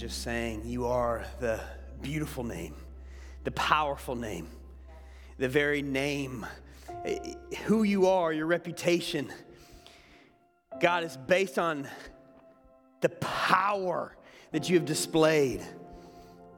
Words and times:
just 0.00 0.22
saying, 0.22 0.62
You 0.64 0.86
are 0.86 1.24
the 1.40 1.58
beautiful 2.00 2.44
name, 2.44 2.76
the 3.42 3.50
powerful 3.50 4.14
name, 4.14 4.46
the 5.38 5.48
very 5.48 5.82
name, 5.82 6.46
who 7.64 7.82
you 7.82 8.06
are, 8.06 8.32
your 8.32 8.46
reputation. 8.46 9.28
God 10.80 11.02
is 11.02 11.16
based 11.16 11.58
on 11.58 11.88
the 13.00 13.08
power 13.08 14.16
that 14.52 14.70
you 14.70 14.76
have 14.76 14.86
displayed 14.86 15.66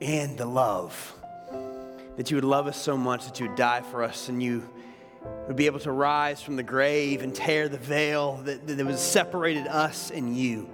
and 0.02 0.36
the 0.36 0.44
love. 0.44 1.14
That 2.18 2.30
you 2.30 2.36
would 2.36 2.44
love 2.44 2.66
us 2.66 2.76
so 2.76 2.94
much 2.94 3.24
that 3.24 3.40
you 3.40 3.46
would 3.48 3.56
die 3.56 3.80
for 3.80 4.04
us 4.04 4.28
and 4.28 4.42
you 4.42 4.68
would 5.46 5.56
be 5.56 5.64
able 5.64 5.80
to 5.80 5.92
rise 5.92 6.42
from 6.42 6.56
the 6.56 6.62
grave 6.62 7.22
and 7.22 7.34
tear 7.34 7.70
the 7.70 7.78
veil 7.78 8.36
that, 8.44 8.66
that 8.66 8.84
was 8.84 9.00
separated 9.00 9.66
us 9.66 10.10
and 10.10 10.36
you. 10.36 10.68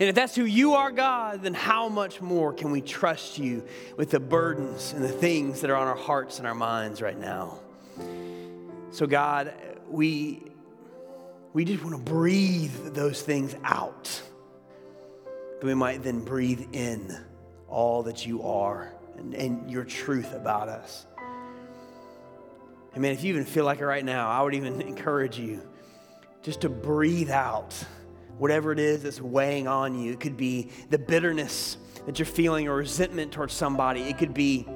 And 0.00 0.08
if 0.08 0.14
that's 0.14 0.34
who 0.34 0.44
you 0.44 0.74
are, 0.74 0.90
God, 0.90 1.42
then 1.42 1.54
how 1.54 1.88
much 1.88 2.20
more 2.20 2.52
can 2.52 2.72
we 2.72 2.80
trust 2.80 3.38
you 3.38 3.64
with 3.96 4.10
the 4.10 4.20
burdens 4.20 4.92
and 4.92 5.04
the 5.04 5.08
things 5.08 5.60
that 5.60 5.70
are 5.70 5.76
on 5.76 5.86
our 5.86 5.96
hearts 5.96 6.38
and 6.38 6.46
our 6.46 6.54
minds 6.54 7.00
right 7.00 7.18
now? 7.18 7.58
So, 8.90 9.06
God, 9.06 9.52
we, 9.88 10.42
we 11.52 11.64
just 11.64 11.82
want 11.84 11.96
to 11.96 12.12
breathe 12.12 12.94
those 12.94 13.22
things 13.22 13.54
out 13.62 14.22
that 15.60 15.66
we 15.66 15.74
might 15.74 16.02
then 16.02 16.20
breathe 16.20 16.66
in 16.72 17.16
all 17.68 18.02
that 18.04 18.26
you 18.26 18.42
are 18.42 18.92
and, 19.16 19.34
and 19.34 19.70
your 19.70 19.84
truth 19.84 20.32
about 20.32 20.68
us. 20.68 21.06
And 22.94 23.02
man, 23.02 23.12
if 23.12 23.24
you 23.24 23.30
even 23.30 23.44
feel 23.44 23.64
like 23.64 23.80
it 23.80 23.86
right 23.86 24.04
now, 24.04 24.28
I 24.28 24.42
would 24.42 24.54
even 24.54 24.80
encourage 24.80 25.38
you 25.38 25.62
just 26.42 26.62
to 26.62 26.68
breathe 26.68 27.30
out 27.30 27.74
whatever 28.38 28.72
it 28.72 28.78
is 28.78 29.02
that's 29.02 29.20
weighing 29.20 29.68
on 29.68 29.98
you. 29.98 30.12
It 30.12 30.20
could 30.20 30.36
be 30.36 30.70
the 30.90 30.98
bitterness 30.98 31.76
that 32.06 32.18
you're 32.18 32.26
feeling 32.26 32.68
or 32.68 32.76
resentment 32.76 33.32
towards 33.32 33.54
somebody. 33.54 34.02
It 34.02 34.18
could 34.18 34.34
be 34.34 34.66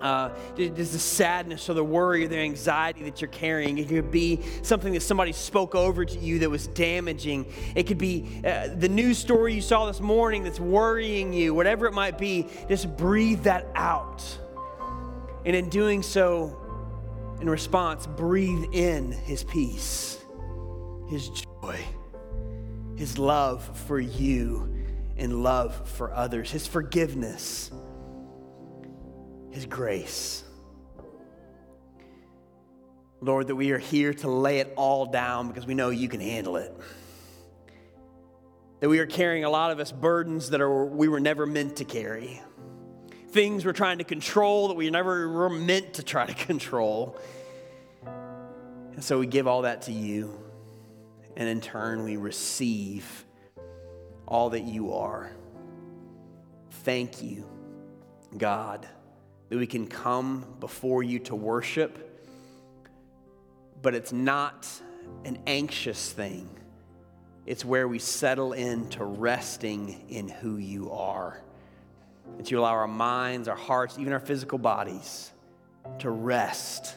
uh, 0.00 0.30
just 0.56 0.92
the 0.92 0.98
sadness 0.98 1.68
or 1.70 1.74
the 1.74 1.84
worry 1.84 2.24
or 2.24 2.28
the 2.28 2.38
anxiety 2.38 3.04
that 3.04 3.20
you're 3.20 3.30
carrying. 3.30 3.78
It 3.78 3.88
could 3.88 4.10
be 4.10 4.40
something 4.62 4.92
that 4.94 5.02
somebody 5.02 5.32
spoke 5.32 5.74
over 5.74 6.04
to 6.04 6.18
you 6.18 6.40
that 6.40 6.50
was 6.50 6.66
damaging. 6.68 7.46
It 7.76 7.84
could 7.84 7.98
be 7.98 8.42
uh, 8.44 8.68
the 8.74 8.88
news 8.88 9.18
story 9.18 9.54
you 9.54 9.60
saw 9.60 9.86
this 9.86 10.00
morning 10.00 10.42
that's 10.42 10.60
worrying 10.60 11.32
you. 11.32 11.54
Whatever 11.54 11.86
it 11.86 11.92
might 11.92 12.18
be, 12.18 12.48
just 12.68 12.96
breathe 12.96 13.44
that 13.44 13.68
out. 13.74 14.24
And 15.44 15.54
in 15.54 15.68
doing 15.68 16.02
so, 16.02 16.58
in 17.40 17.48
response, 17.48 18.06
breathe 18.06 18.64
in 18.72 19.12
his 19.12 19.44
peace, 19.44 20.18
his 21.08 21.28
joy 21.28 21.78
his 23.02 23.18
love 23.18 23.68
for 23.88 23.98
you 23.98 24.72
and 25.16 25.42
love 25.42 25.88
for 25.88 26.14
others, 26.14 26.52
his 26.52 26.68
forgiveness, 26.68 27.68
his 29.50 29.66
grace. 29.66 30.44
Lord, 33.20 33.48
that 33.48 33.56
we 33.56 33.72
are 33.72 33.78
here 33.78 34.14
to 34.14 34.30
lay 34.30 34.60
it 34.60 34.72
all 34.76 35.06
down 35.06 35.48
because 35.48 35.66
we 35.66 35.74
know 35.74 35.90
you 35.90 36.08
can 36.08 36.20
handle 36.20 36.56
it. 36.56 36.72
That 38.78 38.88
we 38.88 39.00
are 39.00 39.06
carrying 39.06 39.42
a 39.42 39.50
lot 39.50 39.72
of 39.72 39.80
us 39.80 39.90
burdens 39.90 40.50
that 40.50 40.60
are, 40.60 40.84
we 40.84 41.08
were 41.08 41.18
never 41.18 41.44
meant 41.44 41.78
to 41.78 41.84
carry. 41.84 42.40
Things 43.30 43.64
we're 43.64 43.72
trying 43.72 43.98
to 43.98 44.04
control 44.04 44.68
that 44.68 44.74
we 44.74 44.88
never 44.90 45.28
were 45.28 45.50
meant 45.50 45.94
to 45.94 46.04
try 46.04 46.24
to 46.24 46.34
control. 46.46 47.18
And 48.06 49.02
so 49.02 49.18
we 49.18 49.26
give 49.26 49.48
all 49.48 49.62
that 49.62 49.82
to 49.82 49.92
you 49.92 50.41
and 51.36 51.48
in 51.48 51.60
turn 51.60 52.04
we 52.04 52.16
receive 52.16 53.24
all 54.26 54.50
that 54.50 54.64
you 54.64 54.94
are. 54.94 55.30
Thank 56.84 57.22
you, 57.22 57.46
God, 58.36 58.86
that 59.48 59.58
we 59.58 59.66
can 59.66 59.86
come 59.86 60.46
before 60.60 61.02
you 61.02 61.18
to 61.20 61.34
worship, 61.34 62.20
but 63.82 63.94
it's 63.94 64.12
not 64.12 64.68
an 65.24 65.38
anxious 65.46 66.12
thing. 66.12 66.48
It's 67.44 67.64
where 67.64 67.88
we 67.88 67.98
settle 67.98 68.52
into 68.52 69.04
resting 69.04 70.04
in 70.08 70.28
who 70.28 70.56
you 70.56 70.92
are. 70.92 71.42
That 72.38 72.50
you 72.50 72.60
allow 72.60 72.72
our 72.72 72.88
minds, 72.88 73.48
our 73.48 73.56
hearts, 73.56 73.98
even 73.98 74.12
our 74.12 74.20
physical 74.20 74.58
bodies 74.58 75.32
to 75.98 76.10
rest 76.10 76.96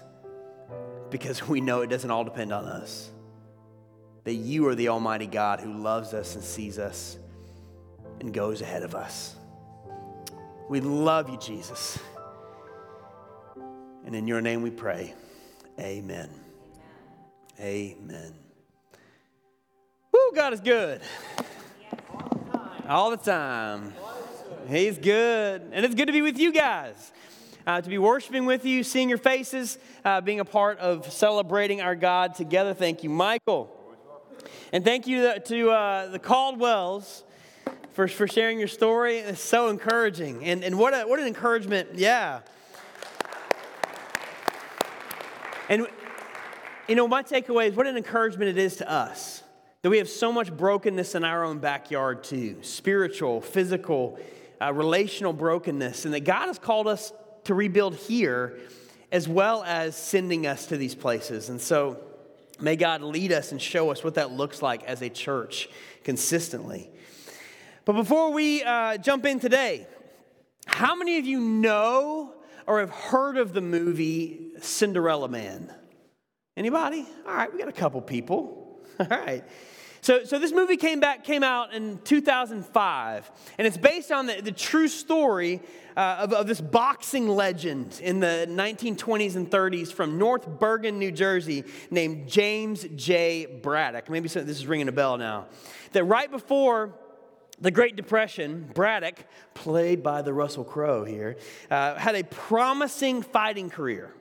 because 1.10 1.48
we 1.48 1.62
know 1.62 1.82
it 1.82 1.90
doesn't 1.90 2.12
all 2.12 2.24
depend 2.24 2.54
on 2.54 2.66
us 2.66 3.12
that 4.26 4.34
you 4.34 4.68
are 4.68 4.76
the 4.76 4.90
Almighty 4.90 5.28
God 5.28 5.62
who 5.62 5.72
loves 5.72 6.14
us 6.14 6.36
and 6.36 6.44
sees 6.44 6.78
us 6.78 7.18
and 8.20 8.34
goes 8.34 8.62
ahead 8.62 8.84
of 8.84 8.96
us. 8.96 9.36
We 10.68 10.82
love 10.82 11.30
you, 11.30 11.38
Jesus. 11.38 12.00
And 14.06 14.16
in 14.16 14.28
your 14.28 14.42
name 14.42 14.64
we 14.64 14.72
pray. 14.72 15.14
Amen. 15.80 16.30
Amen. 17.60 18.34
Woo, 20.12 20.32
God 20.34 20.54
is 20.54 20.60
good. 20.60 21.02
All 22.88 23.12
the 23.12 23.18
time. 23.18 23.94
He's 24.68 24.98
good. 24.98 25.62
And 25.72 25.86
it's 25.86 25.94
good 25.94 26.08
to 26.08 26.12
be 26.12 26.24
with 26.24 26.40
you 26.40 26.52
guys. 26.52 27.12
Uh, 27.68 27.82
to 27.82 27.90
be 27.90 27.98
worshiping 27.98 28.46
with 28.46 28.66
you, 28.66 28.84
seeing 28.84 29.10
your 29.10 29.18
faces, 29.18 29.78
uh, 30.04 30.22
being 30.22 30.40
a 30.40 30.46
part 30.46 30.78
of 30.80 31.12
celebrating 31.12 31.82
our 31.82 31.96
God 31.96 32.36
together. 32.36 32.74
Thank 32.74 33.04
you, 33.04 33.10
Michael. 33.10 33.75
And 34.72 34.84
thank 34.84 35.08
you 35.08 35.40
to 35.40 35.70
uh, 35.70 36.08
the 36.10 36.20
Caldwells 36.20 37.24
for, 37.94 38.08
for 38.08 38.28
sharing 38.28 38.60
your 38.60 38.68
story. 38.68 39.20
It's 39.20 39.42
so 39.42 39.70
encouraging. 39.70 40.44
And, 40.44 40.64
and 40.64 40.78
what, 40.78 40.94
a, 40.94 41.04
what 41.04 41.20
an 41.20 41.28
encouragement. 41.28 41.90
Yeah. 41.96 42.42
And, 45.70 45.88
you 46.88 46.96
know, 46.96 47.08
my 47.08 47.24
takeaway 47.24 47.70
is 47.70 47.76
what 47.76 47.88
an 47.88 47.98
encouragement 47.98 48.50
it 48.50 48.58
is 48.58 48.76
to 48.78 48.92
us 48.92 49.44
that 49.82 49.90
we 49.90 50.00
have 50.00 50.10
so 50.10 50.32
much 50.32 50.52
brokenness 50.52 51.16
in 51.16 51.24
our 51.24 51.44
own 51.44 51.60
backyard, 51.60 52.24
too 52.24 52.58
spiritual, 52.62 53.40
physical, 53.40 54.20
uh, 54.60 54.74
relational 54.74 55.32
brokenness, 55.32 56.06
and 56.06 56.14
that 56.14 56.22
God 56.22 56.48
has 56.48 56.58
called 56.58 56.88
us 56.88 57.14
to 57.44 57.54
rebuild 57.54 57.96
here 57.96 58.58
as 59.12 59.28
well 59.28 59.64
as 59.64 59.96
sending 59.96 60.48
us 60.48 60.66
to 60.66 60.78
these 60.78 60.96
places. 60.96 61.50
And 61.50 61.62
so, 61.62 62.00
May 62.60 62.76
God 62.76 63.02
lead 63.02 63.32
us 63.32 63.52
and 63.52 63.62
show 63.62 63.92
us 63.92 64.04
what 64.04 64.16
that 64.16 64.32
looks 64.32 64.62
like 64.62 64.84
as 64.84 65.02
a 65.02 65.10
church 65.10 65.70
consistently. 66.04 66.90
But 67.84 67.94
before 67.94 68.32
we 68.32 68.64
uh, 68.64 68.98
jump 68.98 69.26
in 69.26 69.40
today, 69.40 69.88
how 70.66 70.96
many 70.96 71.18
of 71.18 71.26
you 71.26 71.40
know 71.40 72.34
or 72.66 72.80
have 72.80 72.90
heard 72.90 73.38
of 73.38 73.54
the 73.54 73.62
movie 73.62 74.52
Cinderella 74.62 75.28
Man? 75.28 75.72
Anybody? 76.58 77.06
All 77.28 77.36
right, 77.36 77.52
we 77.52 77.60
got 77.60 77.68
a 77.68 77.74
couple 77.74 78.02
people. 78.02 78.80
All 79.00 79.08
right. 79.08 79.44
So, 80.06 80.24
so 80.24 80.38
this 80.38 80.52
movie 80.52 80.78
came 80.78 81.00
back, 81.00 81.24
came 81.24 81.42
out 81.42 81.74
in 81.74 81.98
2005, 82.04 83.32
and 83.58 83.66
it's 83.66 83.76
based 83.76 84.12
on 84.12 84.28
the, 84.28 84.40
the 84.40 84.52
true 84.52 84.88
story 84.88 85.64
uh, 85.98 86.18
of, 86.20 86.32
of 86.32 86.46
this 86.46 86.62
boxing 86.62 87.28
legend 87.28 88.00
in 88.04 88.20
the 88.20 88.46
1920s 88.48 89.36
and 89.36 89.50
30s 89.50 89.92
from 89.92 90.20
North 90.20 90.48
Bergen, 90.60 91.00
New 91.00 91.12
Jersey, 91.12 91.64
named 91.90 92.30
James 92.30 92.86
J. 92.96 93.48
Braddock. 93.48 94.08
Maybe 94.08 94.28
this 94.28 94.46
is 94.46 94.68
ringing 94.68 94.90
a 94.90 94.92
bell 94.92 95.18
now. 95.18 95.48
That 95.94 96.04
right 96.04 96.30
before 96.30 96.94
the 97.60 97.72
Great 97.72 97.96
Depression, 97.96 98.70
Braddock, 98.76 99.26
played 99.56 100.04
by 100.04 100.22
the 100.22 100.34
Russell 100.34 100.66
Crowe 100.66 101.04
here, 101.04 101.38
uh, 101.72 101.96
had 101.96 102.14
a 102.14 102.24
promising 102.24 103.24
fighting 103.24 103.72
career. 103.72 104.14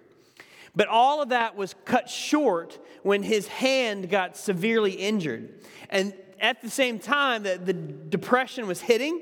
But 0.76 0.88
all 0.88 1.22
of 1.22 1.28
that 1.28 1.56
was 1.56 1.74
cut 1.84 2.08
short 2.08 2.78
when 3.02 3.22
his 3.22 3.46
hand 3.46 4.10
got 4.10 4.36
severely 4.36 4.92
injured. 4.92 5.60
And 5.88 6.14
at 6.40 6.60
the 6.62 6.70
same 6.70 6.98
time 6.98 7.44
that 7.44 7.64
the 7.64 7.72
depression 7.72 8.66
was 8.66 8.80
hitting, 8.80 9.20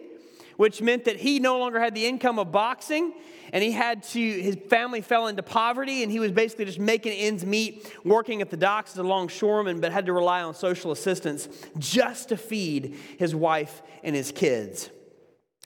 which 0.57 0.81
meant 0.81 1.05
that 1.05 1.17
he 1.17 1.39
no 1.39 1.59
longer 1.59 1.81
had 1.81 1.95
the 1.95 2.07
income 2.07 2.39
of 2.39 2.53
boxing 2.53 3.13
and 3.53 3.63
he 3.63 3.73
had 3.73 4.03
to 4.03 4.21
his 4.21 4.57
family 4.69 5.01
fell 5.01 5.27
into 5.27 5.43
poverty 5.43 6.03
and 6.03 6.11
he 6.11 6.19
was 6.19 6.33
basically 6.33 6.65
just 6.65 6.79
making 6.79 7.13
ends 7.13 7.45
meet 7.45 7.93
working 8.05 8.41
at 8.41 8.51
the 8.51 8.57
docks 8.57 8.93
as 8.93 8.99
a 8.99 9.03
longshoreman 9.03 9.81
but 9.81 9.93
had 9.93 10.07
to 10.07 10.13
rely 10.13 10.43
on 10.43 10.55
social 10.55 10.91
assistance 10.91 11.49
just 11.79 12.31
to 12.31 12.37
feed 12.37 12.97
his 13.19 13.35
wife 13.35 13.83
and 14.03 14.17
his 14.17 14.33
kids 14.33 14.91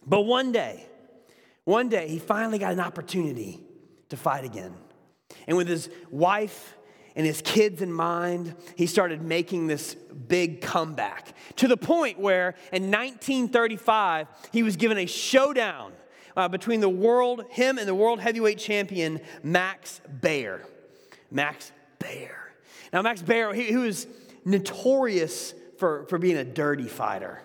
but 0.06 0.22
one 0.22 0.52
day 0.52 0.86
one 1.64 1.88
day 1.88 2.08
he 2.08 2.18
finally 2.18 2.58
got 2.58 2.72
an 2.72 2.80
opportunity 2.80 3.60
to 4.08 4.16
fight 4.16 4.44
again 4.44 4.74
and 5.46 5.56
with 5.56 5.68
his 5.68 5.88
wife 6.10 6.76
and 7.14 7.26
his 7.26 7.40
kids 7.40 7.80
in 7.80 7.92
mind, 7.92 8.54
he 8.76 8.86
started 8.86 9.22
making 9.22 9.66
this 9.66 9.94
big 9.94 10.60
comeback 10.60 11.34
to 11.56 11.66
the 11.66 11.76
point 11.76 12.18
where 12.18 12.54
in 12.72 12.90
1935, 12.90 14.28
he 14.52 14.62
was 14.62 14.76
given 14.76 14.98
a 14.98 15.06
showdown 15.06 15.92
uh, 16.36 16.48
between 16.48 16.80
the 16.80 16.88
world, 16.88 17.44
him 17.50 17.78
and 17.78 17.88
the 17.88 17.94
world 17.94 18.20
heavyweight 18.20 18.58
champion, 18.58 19.20
Max 19.42 20.00
Baer. 20.20 20.66
Max 21.30 21.72
Baer. 21.98 22.52
Now, 22.92 23.02
Max 23.02 23.22
Baer, 23.22 23.54
he, 23.54 23.64
he 23.64 23.76
was 23.76 24.06
notorious 24.44 25.54
for, 25.78 26.04
for 26.08 26.18
being 26.18 26.36
a 26.36 26.44
dirty 26.44 26.86
fighter. 26.86 27.40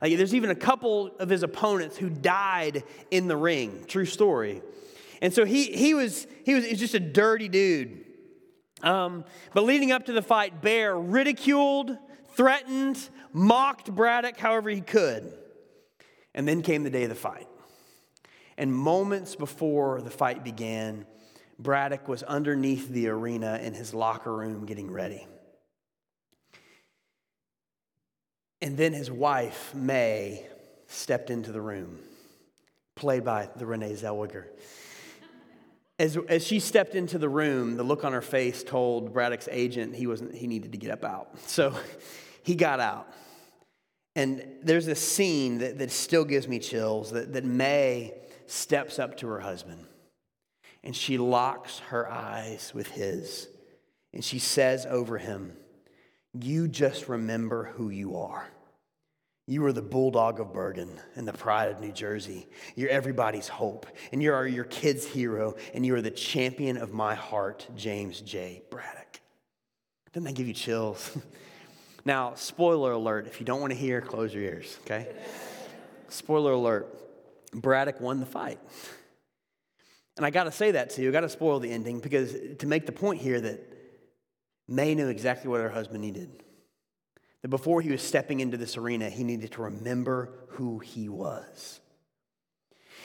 Like, 0.00 0.16
there's 0.16 0.34
even 0.34 0.50
a 0.50 0.54
couple 0.54 1.10
of 1.18 1.28
his 1.28 1.42
opponents 1.42 1.96
who 1.96 2.08
died 2.08 2.84
in 3.10 3.26
the 3.26 3.36
ring. 3.36 3.84
True 3.88 4.04
story. 4.04 4.62
And 5.20 5.32
so 5.32 5.44
he, 5.44 5.64
he, 5.64 5.94
was, 5.94 6.26
he, 6.44 6.54
was, 6.54 6.64
he 6.64 6.70
was 6.70 6.80
just 6.80 6.94
a 6.94 7.00
dirty 7.00 7.48
dude. 7.48 8.04
Um, 8.82 9.24
but 9.54 9.64
leading 9.64 9.92
up 9.92 10.06
to 10.06 10.12
the 10.12 10.22
fight, 10.22 10.62
Baer 10.62 10.96
ridiculed, 10.96 11.96
threatened, 12.34 13.08
mocked 13.32 13.92
Braddock 13.92 14.38
however 14.38 14.70
he 14.70 14.80
could. 14.80 15.32
And 16.34 16.46
then 16.46 16.62
came 16.62 16.84
the 16.84 16.90
day 16.90 17.02
of 17.04 17.08
the 17.08 17.16
fight. 17.16 17.48
And 18.56 18.72
moments 18.72 19.34
before 19.34 20.00
the 20.02 20.10
fight 20.10 20.44
began, 20.44 21.06
Braddock 21.58 22.06
was 22.06 22.22
underneath 22.22 22.88
the 22.88 23.08
arena 23.08 23.58
in 23.62 23.74
his 23.74 23.92
locker 23.92 24.32
room 24.34 24.66
getting 24.66 24.90
ready. 24.90 25.26
And 28.60 28.76
then 28.76 28.92
his 28.92 29.10
wife, 29.10 29.74
May, 29.74 30.46
stepped 30.86 31.30
into 31.30 31.52
the 31.52 31.60
room, 31.60 31.98
played 32.94 33.24
by 33.24 33.48
the 33.56 33.66
Renee 33.66 33.92
Zellweger. 33.92 34.46
As, 35.98 36.16
as 36.28 36.46
she 36.46 36.60
stepped 36.60 36.94
into 36.94 37.18
the 37.18 37.28
room, 37.28 37.76
the 37.76 37.82
look 37.82 38.04
on 38.04 38.12
her 38.12 38.22
face 38.22 38.62
told 38.62 39.12
Braddock's 39.12 39.48
agent 39.50 39.96
he, 39.96 40.06
wasn't, 40.06 40.34
he 40.34 40.46
needed 40.46 40.72
to 40.72 40.78
get 40.78 40.90
up 40.90 41.04
out. 41.04 41.30
So 41.46 41.74
he 42.42 42.54
got 42.54 42.80
out. 42.80 43.12
And 44.14 44.44
there's 44.62 44.86
this 44.86 45.00
scene 45.00 45.58
that, 45.58 45.78
that 45.78 45.90
still 45.90 46.24
gives 46.24 46.48
me 46.48 46.58
chills 46.58 47.10
that, 47.12 47.32
that 47.32 47.44
May 47.44 48.14
steps 48.46 48.98
up 48.98 49.16
to 49.18 49.28
her 49.28 49.40
husband 49.40 49.84
and 50.82 50.94
she 50.96 51.18
locks 51.18 51.80
her 51.90 52.10
eyes 52.10 52.72
with 52.74 52.88
his 52.88 53.48
and 54.12 54.24
she 54.24 54.38
says 54.38 54.86
over 54.86 55.18
him, 55.18 55.52
You 56.32 56.68
just 56.68 57.08
remember 57.08 57.72
who 57.76 57.90
you 57.90 58.16
are. 58.16 58.48
You 59.48 59.64
are 59.64 59.72
the 59.72 59.80
bulldog 59.80 60.40
of 60.40 60.52
Bergen 60.52 60.90
and 61.16 61.26
the 61.26 61.32
pride 61.32 61.70
of 61.70 61.80
New 61.80 61.90
Jersey. 61.90 62.46
You're 62.76 62.90
everybody's 62.90 63.48
hope, 63.48 63.86
and 64.12 64.22
you 64.22 64.30
are 64.34 64.46
your 64.46 64.64
kid's 64.64 65.06
hero, 65.06 65.56
and 65.72 65.86
you 65.86 65.94
are 65.94 66.02
the 66.02 66.10
champion 66.10 66.76
of 66.76 66.92
my 66.92 67.14
heart, 67.14 67.66
James 67.74 68.20
J. 68.20 68.60
Braddock. 68.68 69.20
Doesn't 70.12 70.24
that 70.24 70.34
give 70.34 70.46
you 70.46 70.52
chills? 70.52 71.16
now, 72.04 72.34
spoiler 72.34 72.92
alert 72.92 73.26
if 73.26 73.40
you 73.40 73.46
don't 73.46 73.62
want 73.62 73.72
to 73.72 73.78
hear, 73.78 74.02
close 74.02 74.34
your 74.34 74.42
ears, 74.42 74.76
okay? 74.84 75.08
spoiler 76.10 76.52
alert 76.52 76.94
Braddock 77.54 78.02
won 78.02 78.20
the 78.20 78.26
fight. 78.26 78.58
And 80.18 80.26
I 80.26 80.30
got 80.30 80.44
to 80.44 80.52
say 80.52 80.72
that 80.72 80.90
to 80.90 81.02
you, 81.02 81.08
I 81.08 81.12
got 81.12 81.22
to 81.22 81.28
spoil 81.30 81.58
the 81.58 81.70
ending 81.70 82.00
because 82.00 82.36
to 82.58 82.66
make 82.66 82.84
the 82.84 82.92
point 82.92 83.22
here 83.22 83.40
that 83.40 83.60
May 84.68 84.94
knew 84.94 85.08
exactly 85.08 85.48
what 85.48 85.62
her 85.62 85.70
husband 85.70 86.02
needed. 86.02 86.44
That 87.42 87.48
before 87.48 87.80
he 87.80 87.90
was 87.90 88.02
stepping 88.02 88.40
into 88.40 88.56
this 88.56 88.76
arena, 88.76 89.10
he 89.10 89.24
needed 89.24 89.52
to 89.52 89.62
remember 89.62 90.30
who 90.48 90.80
he 90.80 91.08
was. 91.08 91.80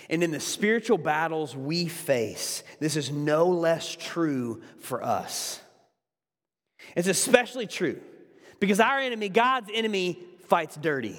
And 0.10 0.24
in 0.24 0.32
the 0.32 0.40
spiritual 0.40 0.98
battles 0.98 1.56
we 1.56 1.88
face, 1.88 2.64
this 2.80 2.96
is 2.96 3.12
no 3.12 3.48
less 3.48 3.96
true 3.96 4.62
for 4.80 5.04
us. 5.04 5.62
It's 6.96 7.08
especially 7.08 7.68
true 7.68 8.02
because 8.60 8.80
our 8.80 9.00
enemy, 9.00 9.30
God's 9.30 9.70
enemy, 9.74 10.20
fights 10.48 10.76
dirty. 10.76 11.18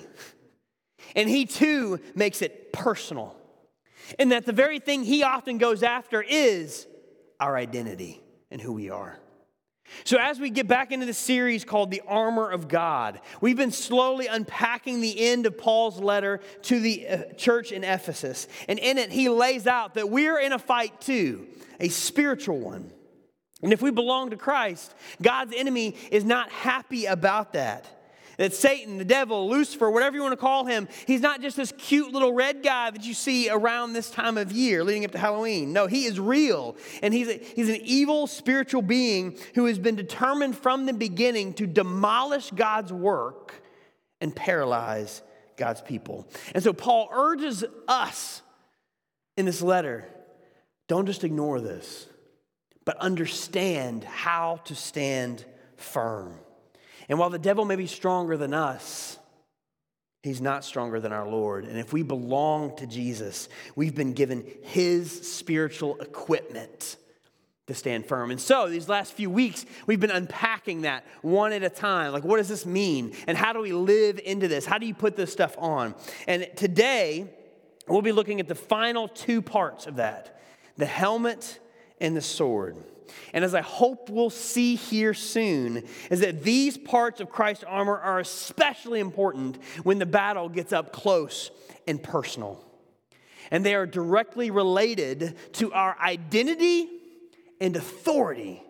And 1.17 1.29
he 1.29 1.47
too 1.47 2.01
makes 2.15 2.43
it 2.43 2.73
personal. 2.73 3.37
And 4.19 4.33
that 4.33 4.47
the 4.47 4.53
very 4.53 4.81
thing 4.81 5.05
he 5.05 5.23
often 5.23 5.59
goes 5.59 5.83
after 5.83 6.23
is 6.23 6.87
our 7.41 7.57
identity 7.57 8.21
and 8.51 8.61
who 8.61 8.73
we 8.73 8.91
are. 8.91 9.19
So, 10.05 10.19
as 10.19 10.41
we 10.41 10.51
get 10.51 10.67
back 10.67 10.93
into 10.93 11.07
the 11.07 11.15
series 11.15 11.65
called 11.65 11.91
The 11.91 12.03
Armor 12.07 12.51
of 12.51 12.69
God, 12.69 13.21
we've 13.41 13.57
been 13.57 13.71
slowly 13.71 14.27
unpacking 14.27 15.01
the 15.01 15.29
end 15.29 15.47
of 15.47 15.59
Paul's 15.59 15.99
letter 15.99 16.41
to 16.63 16.81
the 16.81 17.07
uh, 17.07 17.23
church 17.37 17.71
in 17.71 17.85
Ephesus. 17.85 18.49
And 18.69 18.79
in 18.79 18.99
it, 18.99 19.13
he 19.13 19.29
lays 19.29 19.67
out 19.67 19.95
that 19.95 20.11
we're 20.11 20.39
in 20.39 20.53
a 20.53 20.59
fight 20.59 21.01
too, 21.01 21.47
a 21.81 21.89
spiritual 21.89 22.59
one. 22.59 22.91
And 23.63 23.73
if 23.73 23.81
we 23.81 23.91
belong 23.91 24.31
to 24.31 24.37
Christ, 24.37 24.95
God's 25.23 25.55
enemy 25.57 25.97
is 26.11 26.25
not 26.25 26.51
happy 26.51 27.07
about 27.07 27.55
that. 27.55 27.87
That 28.39 28.55
Satan, 28.55 28.99
the 28.99 29.05
devil, 29.05 29.49
Lucifer, 29.49 29.91
whatever 29.91 30.17
you 30.17 30.23
want 30.23 30.33
to 30.33 30.37
call 30.37 30.65
him, 30.65 30.89
he's 31.07 31.21
not 31.21 31.41
just 31.41 31.57
this 31.57 31.73
cute 31.79 32.13
little 32.13 32.33
red 32.33 32.63
guy 32.63 32.91
that 32.91 33.05
you 33.05 33.15
see 33.15 33.49
around 33.49 33.93
this 33.93 34.11
time 34.11 34.39
of 34.39 34.53
year 34.53 34.83
leading 34.83 35.05
up 35.05 35.13
to 35.13 35.19
Halloween. 35.19 35.73
No, 35.73 35.87
he 35.87 36.05
is 36.05 36.19
real. 36.19 36.77
And 37.03 37.15
he's, 37.15 37.29
a, 37.29 37.39
he's 37.39 37.69
an 37.69 37.81
evil 37.83 38.27
spiritual 38.27 38.83
being 38.83 39.39
who 39.55 39.67
has 39.67 39.79
been 39.79 39.97
determined 39.97 40.57
from 40.57 40.87
the 40.87 40.93
beginning 40.93 41.55
to 41.55 41.67
demolish 41.67 42.51
God's 42.51 42.93
work 42.93 43.63
and 44.21 44.35
paralyze 44.35 45.23
God's 45.57 45.81
people. 45.81 46.27
And 46.55 46.63
so 46.63 46.73
Paul 46.73 47.09
urges 47.13 47.65
us 47.87 48.43
in 49.37 49.47
this 49.47 49.63
letter 49.63 50.09
don't 50.87 51.07
just 51.07 51.25
ignore 51.25 51.61
this, 51.61 52.07
but 52.85 52.97
understand 52.99 54.05
how 54.05 54.61
to 54.65 54.75
stand 54.75 55.45
firm. 55.77 56.39
And 57.09 57.19
while 57.19 57.31
the 57.31 57.39
devil 57.39 57.65
may 57.65 57.77
be 57.77 57.87
stronger 57.87 58.37
than 58.37 58.55
us, 58.55 59.19
he's 60.23 60.41
not 60.41 60.65
stronger 60.65 61.01
than 61.01 61.13
our 61.13 61.29
Lord. 61.29 61.65
And 61.65 61.79
if 61.79 61.93
we 61.93 62.03
belong 62.03 62.77
to 62.77 62.87
Jesus, 62.87 63.49
we've 63.77 63.95
been 63.95 64.15
given 64.15 64.47
his 64.63 65.33
spiritual 65.33 66.01
equipment 66.01 66.97
to 67.67 67.75
stand 67.75 68.07
firm. 68.07 68.31
And 68.31 68.41
so, 68.41 68.69
these 68.69 68.89
last 68.89 69.15
few 69.15 69.31
weeks, 69.31 69.65
we've 69.87 70.01
been 70.01 70.11
unpacking 70.11 70.83
that 70.83 71.05
one 71.23 71.53
at 71.53 71.63
a 71.63 71.71
time. 71.71 72.13
Like, 72.13 72.25
what 72.25 72.37
does 72.37 72.49
this 72.49 72.67
mean? 72.67 73.15
And 73.27 73.39
how 73.39 73.53
do 73.53 73.61
we 73.61 73.73
live 73.73 74.21
into 74.23 74.49
this? 74.49 74.67
How 74.67 74.79
do 74.79 74.87
you 74.87 74.95
put 74.95 75.17
this 75.17 75.33
stuff 75.33 75.57
on? 75.59 75.95
And 76.27 76.49
today, 76.57 77.33
we'll 77.89 78.03
be 78.03 78.13
looking 78.13 78.41
at 78.41 78.49
the 78.49 78.55
final 78.55 79.09
two 79.09 79.41
parts 79.41 79.87
of 79.87 79.97
that 79.97 80.41
the 80.77 80.87
helmet 80.87 81.61
and 82.01 82.17
the 82.17 82.21
sword. 82.21 82.77
And 83.33 83.45
as 83.45 83.55
I 83.55 83.61
hope 83.61 84.09
we'll 84.09 84.31
see 84.31 84.77
here 84.77 85.15
soon, 85.15 85.85
is 86.11 86.21
that 86.21 86.43
these 86.43 86.77
parts 86.77 87.21
of 87.21 87.31
Christ's 87.31 87.65
armor 87.65 87.99
are 87.99 88.19
especially 88.19 89.01
important 89.01 89.59
when 89.83 89.99
the 89.99 90.07
battle 90.07 90.49
gets 90.49 90.73
up 90.73 90.93
close 90.93 91.51
and 91.87 92.03
personal. 92.03 92.65
And 93.51 93.65
they 93.65 93.75
are 93.75 93.87
directly 93.87 94.51
related 94.51 95.37
to 95.55 95.73
our 95.73 95.97
identity 96.01 96.89
and 97.61 97.77
authority 97.77 98.63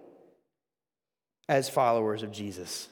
as 1.48 1.68
followers 1.68 2.22
of 2.22 2.32
Jesus. 2.32 2.88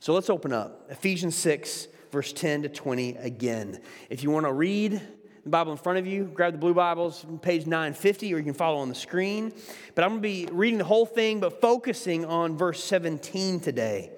So 0.00 0.12
let's 0.14 0.30
open 0.30 0.52
up 0.52 0.86
Ephesians 0.90 1.34
6, 1.36 1.88
verse 2.12 2.32
10 2.32 2.62
to 2.62 2.68
20 2.68 3.16
again. 3.16 3.80
If 4.10 4.22
you 4.22 4.30
want 4.30 4.46
to 4.46 4.52
read, 4.52 5.00
Bible 5.50 5.72
in 5.72 5.78
front 5.78 5.98
of 5.98 6.06
you, 6.06 6.24
grab 6.24 6.52
the 6.52 6.58
blue 6.58 6.74
Bibles, 6.74 7.24
page 7.42 7.66
950, 7.66 8.32
or 8.34 8.38
you 8.38 8.44
can 8.44 8.54
follow 8.54 8.78
on 8.78 8.88
the 8.88 8.94
screen. 8.94 9.52
But 9.94 10.04
I'm 10.04 10.10
going 10.10 10.22
to 10.22 10.28
be 10.28 10.48
reading 10.50 10.78
the 10.78 10.84
whole 10.84 11.06
thing, 11.06 11.40
but 11.40 11.60
focusing 11.60 12.24
on 12.24 12.56
verse 12.56 12.82
17 12.84 13.60
today. 13.60 14.10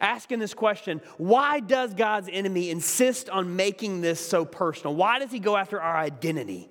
Asking 0.00 0.38
this 0.38 0.54
question 0.54 1.00
why 1.16 1.60
does 1.60 1.94
God's 1.94 2.28
enemy 2.30 2.70
insist 2.70 3.28
on 3.28 3.56
making 3.56 4.00
this 4.00 4.20
so 4.20 4.44
personal? 4.44 4.94
Why 4.94 5.18
does 5.18 5.32
he 5.32 5.38
go 5.38 5.56
after 5.56 5.80
our 5.80 5.96
identity? 5.96 6.68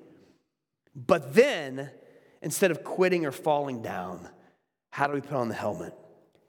But 0.96 1.34
then, 1.34 1.90
instead 2.42 2.72
of 2.72 2.84
quitting 2.84 3.26
or 3.26 3.32
falling 3.32 3.82
down, 3.82 4.28
how 4.90 5.08
do 5.08 5.14
we 5.14 5.22
put 5.22 5.34
on 5.34 5.48
the 5.48 5.54
helmet, 5.54 5.94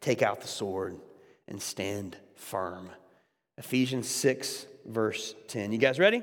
take 0.01 0.23
out 0.23 0.41
the 0.41 0.49
sword, 0.49 0.99
and 1.47 1.61
stand 1.61 2.17
firm? 2.35 2.89
Ephesians 3.59 4.09
6, 4.09 4.67
verse 4.87 5.35
10. 5.49 5.73
You 5.73 5.79
guys 5.79 5.99
ready? 5.99 6.23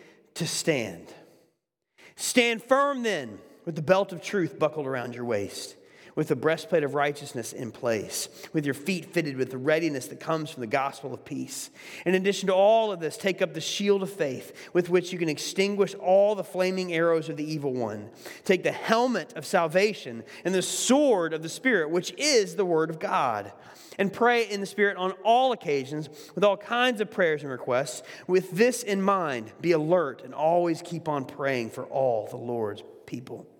to 0.35 0.47
stand. 0.47 1.13
Stand 2.15 2.63
firm 2.63 3.03
then 3.03 3.39
with 3.65 3.75
the 3.75 3.81
belt 3.81 4.11
of 4.11 4.21
truth 4.21 4.57
buckled 4.57 4.87
around 4.87 5.15
your 5.15 5.25
waist 5.25 5.75
with 6.15 6.27
the 6.27 6.35
breastplate 6.35 6.83
of 6.83 6.95
righteousness 6.95 7.53
in 7.53 7.71
place, 7.71 8.29
with 8.53 8.65
your 8.65 8.73
feet 8.73 9.13
fitted 9.13 9.37
with 9.37 9.51
the 9.51 9.57
readiness 9.57 10.07
that 10.07 10.19
comes 10.19 10.49
from 10.49 10.61
the 10.61 10.67
gospel 10.67 11.13
of 11.13 11.25
peace. 11.25 11.69
In 12.05 12.15
addition 12.15 12.47
to 12.47 12.53
all 12.53 12.91
of 12.91 12.99
this, 12.99 13.17
take 13.17 13.41
up 13.41 13.53
the 13.53 13.61
shield 13.61 14.03
of 14.03 14.11
faith 14.11 14.69
with 14.73 14.89
which 14.89 15.11
you 15.11 15.19
can 15.19 15.29
extinguish 15.29 15.93
all 15.95 16.35
the 16.35 16.43
flaming 16.43 16.93
arrows 16.93 17.29
of 17.29 17.37
the 17.37 17.51
evil 17.51 17.73
one. 17.73 18.09
Take 18.43 18.63
the 18.63 18.71
helmet 18.71 19.33
of 19.33 19.45
salvation 19.45 20.23
and 20.43 20.53
the 20.53 20.61
sword 20.61 21.33
of 21.33 21.43
the 21.43 21.49
Spirit, 21.49 21.89
which 21.89 22.13
is 22.17 22.55
the 22.55 22.65
word 22.65 22.89
of 22.89 22.99
God. 22.99 23.51
And 23.99 24.11
pray 24.11 24.49
in 24.49 24.61
the 24.61 24.65
Spirit 24.65 24.97
on 24.97 25.11
all 25.23 25.51
occasions 25.51 26.09
with 26.33 26.43
all 26.43 26.57
kinds 26.57 27.01
of 27.01 27.11
prayers 27.11 27.43
and 27.43 27.51
requests. 27.51 28.03
With 28.25 28.51
this 28.51 28.83
in 28.83 29.01
mind, 29.01 29.51
be 29.59 29.73
alert 29.73 30.21
and 30.23 30.33
always 30.33 30.81
keep 30.81 31.07
on 31.07 31.25
praying 31.25 31.71
for 31.71 31.85
all 31.85 32.27
the 32.27 32.37
Lord's 32.37 32.83
people. 33.05 33.50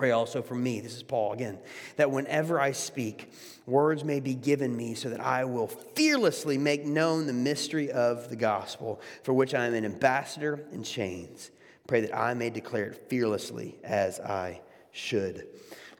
Pray 0.00 0.12
also 0.12 0.40
for 0.40 0.54
me, 0.54 0.80
this 0.80 0.96
is 0.96 1.02
Paul 1.02 1.34
again, 1.34 1.58
that 1.96 2.10
whenever 2.10 2.58
I 2.58 2.72
speak, 2.72 3.30
words 3.66 4.02
may 4.02 4.18
be 4.18 4.32
given 4.32 4.74
me 4.74 4.94
so 4.94 5.10
that 5.10 5.20
I 5.20 5.44
will 5.44 5.66
fearlessly 5.66 6.56
make 6.56 6.86
known 6.86 7.26
the 7.26 7.34
mystery 7.34 7.92
of 7.92 8.30
the 8.30 8.36
gospel, 8.36 9.02
for 9.24 9.34
which 9.34 9.52
I 9.52 9.66
am 9.66 9.74
an 9.74 9.84
ambassador 9.84 10.64
in 10.72 10.84
chains. 10.84 11.50
Pray 11.86 12.00
that 12.00 12.16
I 12.16 12.32
may 12.32 12.48
declare 12.48 12.86
it 12.86 13.10
fearlessly 13.10 13.78
as 13.84 14.18
I 14.20 14.62
should. 14.90 15.46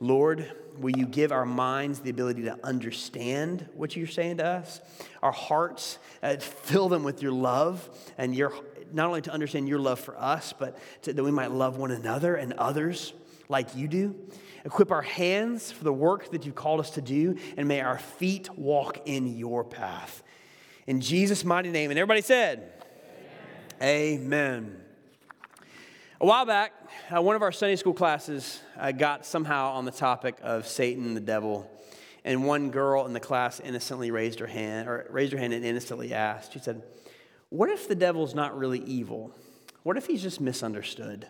Lord, 0.01 0.51
will 0.79 0.97
you 0.97 1.05
give 1.05 1.31
our 1.31 1.45
minds 1.45 2.01
the 2.01 2.09
ability 2.09 2.45
to 2.45 2.59
understand 2.65 3.69
what 3.75 3.95
you're 3.97 4.07
saying 4.07 4.39
to 4.39 4.47
us? 4.47 4.81
Our 5.23 5.31
hearts, 5.31 5.99
uh, 6.23 6.37
fill 6.37 6.89
them 6.89 7.03
with 7.03 7.23
your 7.23 7.33
love 7.33 7.87
and 8.17 8.35
your 8.35 8.55
not 8.93 9.07
only 9.07 9.21
to 9.21 9.31
understand 9.31 9.69
your 9.69 9.79
love 9.79 10.01
for 10.01 10.19
us, 10.19 10.55
but 10.59 10.79
to, 11.03 11.13
that 11.13 11.23
we 11.23 11.31
might 11.31 11.53
love 11.53 11.77
one 11.77 11.91
another 11.91 12.35
and 12.35 12.55
others 12.55 13.13
like 13.51 13.77
you 13.77 13.89
do. 13.89 14.15
Equip 14.65 14.91
our 14.91 15.03
hands 15.03 15.73
for 15.73 15.85
the 15.85 15.93
work 15.93 16.31
that 16.31 16.47
you've 16.47 16.55
called 16.55 16.81
us 16.81 16.91
to 16.91 17.03
do, 17.03 17.37
and 17.57 17.67
may 17.67 17.81
our 17.81 17.99
feet 17.99 18.49
walk 18.57 19.01
in 19.07 19.37
your 19.37 19.65
path. 19.65 20.23
In 20.87 21.01
Jesus' 21.01 21.45
mighty 21.45 21.71
name. 21.71 21.91
And 21.91 21.99
everybody 21.99 22.23
said, 22.23 22.73
Amen. 23.83 24.21
Amen. 24.21 24.81
A 26.21 26.27
while 26.27 26.45
back, 26.45 26.73
uh, 27.15 27.23
one 27.23 27.35
of 27.35 27.43
our 27.43 27.53
Sunday 27.53 27.77
school 27.77 27.95
classes 27.95 28.61
uh, 28.79 28.93
got 28.93 29.25
somehow 29.25 29.71
on 29.73 29.87
the 29.87 29.91
topic 29.91 30.37
of 30.43 30.67
Satan, 30.67 31.15
the 31.15 31.21
devil, 31.21 31.71
and 32.25 32.45
one 32.45 32.71
girl 32.71 33.07
in 33.07 33.15
the 33.15 33.21
class 33.21 33.59
innocently 33.59 34.11
raised 34.11 34.39
her 34.41 34.47
hand, 34.47 34.87
or 34.87 35.07
raised 35.11 35.33
her 35.33 35.39
hand 35.39 35.55
and 35.55 35.65
innocently 35.65 36.13
asked, 36.13 36.53
she 36.53 36.59
said, 36.59 36.83
What 37.49 37.71
if 37.71 37.89
the 37.89 37.95
devil's 37.95 38.35
not 38.35 38.57
really 38.59 38.81
evil? 38.81 39.35
What 39.83 39.97
if 39.97 40.07
he's 40.07 40.23
just 40.23 40.43
misunderstood? 40.43 41.27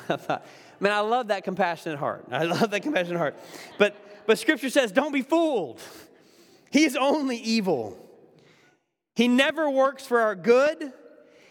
I 0.08 0.16
thought, 0.16 0.46
man, 0.80 0.92
I 0.92 1.00
love 1.00 1.28
that 1.28 1.44
compassionate 1.44 1.98
heart. 1.98 2.26
I 2.30 2.44
love 2.44 2.70
that 2.70 2.82
compassionate 2.82 3.18
heart. 3.18 3.36
But, 3.78 3.96
but 4.26 4.38
scripture 4.38 4.70
says, 4.70 4.92
don't 4.92 5.12
be 5.12 5.22
fooled. 5.22 5.80
He 6.70 6.84
is 6.84 6.96
only 6.96 7.36
evil. 7.36 7.96
He 9.14 9.28
never 9.28 9.70
works 9.70 10.04
for 10.06 10.20
our 10.20 10.34
good. 10.34 10.92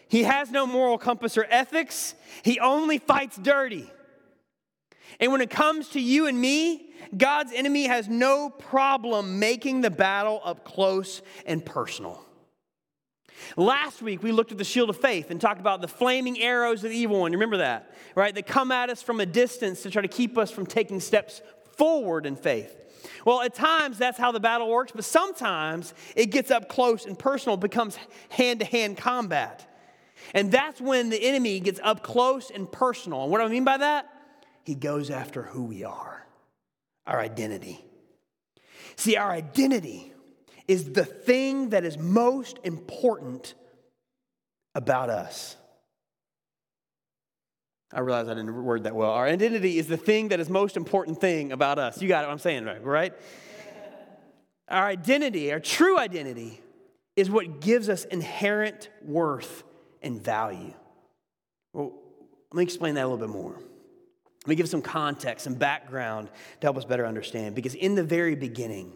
He 0.08 0.24
has 0.24 0.50
no 0.50 0.66
moral 0.66 0.98
compass 0.98 1.38
or 1.38 1.46
ethics. 1.48 2.14
He 2.42 2.60
only 2.60 2.98
fights 2.98 3.36
dirty. 3.36 3.90
And 5.18 5.32
when 5.32 5.40
it 5.40 5.50
comes 5.50 5.88
to 5.90 6.00
you 6.00 6.26
and 6.26 6.38
me, 6.38 6.90
God's 7.16 7.52
enemy 7.52 7.84
has 7.86 8.08
no 8.08 8.50
problem 8.50 9.38
making 9.38 9.80
the 9.80 9.90
battle 9.90 10.40
up 10.44 10.64
close 10.64 11.22
and 11.46 11.64
personal. 11.64 12.24
Last 13.56 14.02
week, 14.02 14.22
we 14.22 14.32
looked 14.32 14.52
at 14.52 14.58
the 14.58 14.64
shield 14.64 14.90
of 14.90 14.96
faith 14.96 15.30
and 15.30 15.40
talked 15.40 15.60
about 15.60 15.80
the 15.80 15.88
flaming 15.88 16.40
arrows 16.40 16.84
of 16.84 16.90
the 16.90 16.96
evil 16.96 17.20
one. 17.20 17.32
You 17.32 17.38
Remember 17.38 17.58
that, 17.58 17.92
right? 18.14 18.34
That 18.34 18.46
come 18.46 18.72
at 18.72 18.90
us 18.90 19.02
from 19.02 19.20
a 19.20 19.26
distance 19.26 19.82
to 19.82 19.90
try 19.90 20.02
to 20.02 20.08
keep 20.08 20.38
us 20.38 20.50
from 20.50 20.66
taking 20.66 21.00
steps 21.00 21.42
forward 21.76 22.26
in 22.26 22.36
faith. 22.36 22.76
Well, 23.24 23.42
at 23.42 23.54
times 23.54 23.98
that's 23.98 24.18
how 24.18 24.32
the 24.32 24.40
battle 24.40 24.68
works, 24.68 24.92
but 24.94 25.04
sometimes 25.04 25.94
it 26.16 26.26
gets 26.26 26.50
up 26.50 26.68
close 26.68 27.06
and 27.06 27.18
personal, 27.18 27.56
becomes 27.56 27.98
hand 28.30 28.60
to 28.60 28.66
hand 28.66 28.96
combat. 28.96 29.70
And 30.32 30.50
that's 30.50 30.80
when 30.80 31.10
the 31.10 31.22
enemy 31.22 31.60
gets 31.60 31.80
up 31.82 32.02
close 32.02 32.50
and 32.50 32.70
personal. 32.70 33.22
And 33.22 33.30
what 33.30 33.38
do 33.38 33.44
I 33.44 33.48
mean 33.48 33.64
by 33.64 33.78
that? 33.78 34.10
He 34.64 34.74
goes 34.74 35.10
after 35.10 35.42
who 35.42 35.64
we 35.64 35.84
are, 35.84 36.26
our 37.06 37.20
identity. 37.20 37.84
See, 38.96 39.16
our 39.16 39.30
identity 39.30 40.13
is 40.66 40.92
the 40.92 41.04
thing 41.04 41.70
that 41.70 41.84
is 41.84 41.98
most 41.98 42.58
important 42.64 43.54
about 44.74 45.10
us. 45.10 45.56
I 47.92 48.00
realize 48.00 48.28
I 48.28 48.34
didn't 48.34 48.64
word 48.64 48.84
that 48.84 48.94
well. 48.96 49.10
Our 49.10 49.26
identity 49.26 49.78
is 49.78 49.86
the 49.86 49.96
thing 49.96 50.28
that 50.28 50.40
is 50.40 50.50
most 50.50 50.76
important 50.76 51.20
thing 51.20 51.52
about 51.52 51.78
us. 51.78 52.02
You 52.02 52.08
got 52.08 52.24
what 52.24 52.32
I'm 52.32 52.38
saying, 52.38 52.64
right? 52.64 52.82
Right? 52.82 53.12
Our 54.68 54.86
identity, 54.86 55.52
our 55.52 55.60
true 55.60 55.98
identity, 55.98 56.60
is 57.14 57.30
what 57.30 57.60
gives 57.60 57.88
us 57.88 58.04
inherent 58.06 58.88
worth 59.04 59.62
and 60.02 60.20
value. 60.20 60.74
Well, 61.72 61.92
let 62.52 62.58
me 62.58 62.64
explain 62.64 62.94
that 62.94 63.02
a 63.02 63.08
little 63.08 63.18
bit 63.18 63.28
more. 63.28 63.52
Let 63.52 64.48
me 64.48 64.54
give 64.56 64.68
some 64.68 64.82
context 64.82 65.46
and 65.46 65.58
background 65.58 66.30
to 66.60 66.66
help 66.66 66.76
us 66.76 66.84
better 66.84 67.06
understand. 67.06 67.54
Because 67.54 67.74
in 67.74 67.94
the 67.94 68.02
very 68.02 68.34
beginning, 68.34 68.92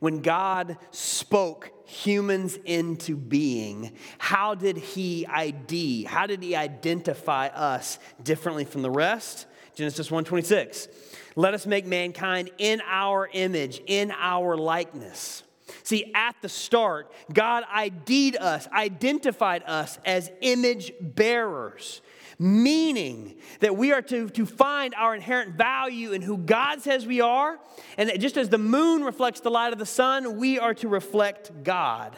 when 0.00 0.22
God 0.22 0.76
spoke 0.90 1.72
humans 1.86 2.58
into 2.64 3.16
being, 3.16 3.92
how 4.18 4.54
did 4.54 4.76
he 4.76 5.26
ID? 5.26 6.04
How 6.04 6.26
did 6.26 6.42
he 6.42 6.54
identify 6.54 7.48
us 7.48 7.98
differently 8.22 8.64
from 8.64 8.82
the 8.82 8.90
rest? 8.90 9.46
Genesis 9.74 10.10
1:26. 10.10 10.88
Let 11.36 11.54
us 11.54 11.66
make 11.66 11.86
mankind 11.86 12.50
in 12.58 12.82
our 12.86 13.28
image, 13.32 13.80
in 13.86 14.10
our 14.10 14.56
likeness. 14.56 15.44
See, 15.84 16.12
at 16.14 16.34
the 16.42 16.48
start, 16.48 17.12
God 17.32 17.64
ID'd 17.72 18.36
us, 18.36 18.66
identified 18.72 19.62
us 19.66 19.98
as 20.04 20.30
image 20.40 20.92
bearers 21.00 22.00
meaning 22.38 23.34
that 23.60 23.76
we 23.76 23.92
are 23.92 24.02
to, 24.02 24.28
to 24.30 24.46
find 24.46 24.94
our 24.94 25.14
inherent 25.14 25.56
value 25.56 26.12
in 26.12 26.22
who 26.22 26.38
God 26.38 26.80
says 26.80 27.06
we 27.06 27.20
are, 27.20 27.58
and 27.96 28.08
that 28.08 28.20
just 28.20 28.36
as 28.36 28.48
the 28.48 28.58
moon 28.58 29.02
reflects 29.02 29.40
the 29.40 29.50
light 29.50 29.72
of 29.72 29.78
the 29.78 29.86
sun, 29.86 30.36
we 30.36 30.58
are 30.58 30.74
to 30.74 30.88
reflect 30.88 31.64
God. 31.64 32.16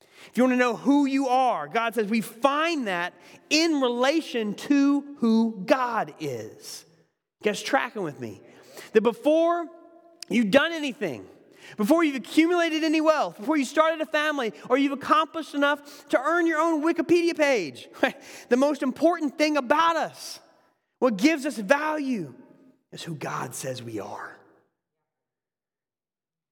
If 0.00 0.36
you 0.36 0.44
want 0.44 0.52
to 0.52 0.58
know 0.58 0.76
who 0.76 1.06
you 1.06 1.28
are, 1.28 1.68
God 1.68 1.94
says 1.94 2.08
we 2.08 2.20
find 2.20 2.88
that 2.88 3.14
in 3.48 3.80
relation 3.80 4.54
to 4.54 5.16
who 5.18 5.62
God 5.64 6.12
is. 6.20 6.84
Guess 7.42 7.62
tracking 7.62 8.02
with 8.02 8.20
me? 8.20 8.42
That 8.92 9.02
before 9.02 9.66
you've 10.28 10.50
done 10.50 10.72
anything, 10.72 11.26
before 11.76 12.04
you've 12.04 12.16
accumulated 12.16 12.84
any 12.84 13.00
wealth, 13.00 13.38
before 13.38 13.56
you 13.56 13.64
started 13.64 14.00
a 14.00 14.06
family, 14.06 14.52
or 14.68 14.78
you've 14.78 14.92
accomplished 14.92 15.54
enough 15.54 16.08
to 16.08 16.20
earn 16.20 16.46
your 16.46 16.60
own 16.60 16.82
Wikipedia 16.82 17.36
page. 17.36 17.88
the 18.48 18.56
most 18.56 18.82
important 18.82 19.36
thing 19.36 19.56
about 19.56 19.96
us, 19.96 20.40
what 20.98 21.16
gives 21.16 21.46
us 21.46 21.56
value, 21.56 22.32
is 22.92 23.02
who 23.02 23.14
God 23.14 23.54
says 23.54 23.82
we 23.82 24.00
are. 24.00 24.36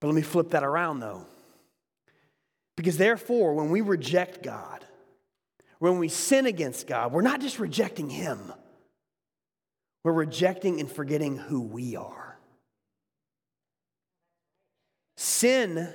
But 0.01 0.09
let 0.09 0.17
me 0.17 0.23
flip 0.23 0.51
that 0.51 0.65
around 0.65 1.01
though. 1.01 1.27
Because 2.77 2.99
therefore, 2.99 3.55
when 3.55 3.71
we 3.71 3.81
reject 3.81 4.43
God, 4.43 4.85
when 5.79 5.99
we 5.99 6.09
sin 6.09 6.47
against 6.47 6.87
God, 6.87 7.13
we're 7.13 7.23
not 7.23 7.41
just 7.41 7.59
rejecting 7.59 8.11
Him, 8.11 8.53
we're 10.03 10.13
rejecting 10.13 10.81
and 10.81 10.91
forgetting 10.91 11.37
who 11.37 11.63
we 11.63 11.97
are. 11.97 12.24
Sin 15.45 15.93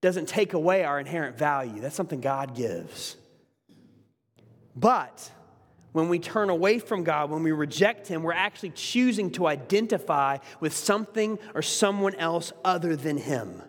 doesn't 0.00 0.28
take 0.28 0.52
away 0.52 0.84
our 0.84 1.00
inherent 1.00 1.36
value, 1.36 1.80
that's 1.80 1.96
something 1.96 2.20
God 2.20 2.54
gives. 2.54 3.16
But 4.76 5.28
when 5.90 6.08
we 6.08 6.20
turn 6.20 6.50
away 6.50 6.78
from 6.78 7.02
God, 7.02 7.30
when 7.30 7.42
we 7.42 7.50
reject 7.50 8.06
Him, 8.06 8.22
we're 8.22 8.32
actually 8.32 8.70
choosing 8.70 9.32
to 9.32 9.48
identify 9.48 10.38
with 10.60 10.72
something 10.72 11.40
or 11.52 11.62
someone 11.62 12.14
else 12.14 12.52
other 12.64 12.94
than 12.94 13.16
Him. 13.16 13.60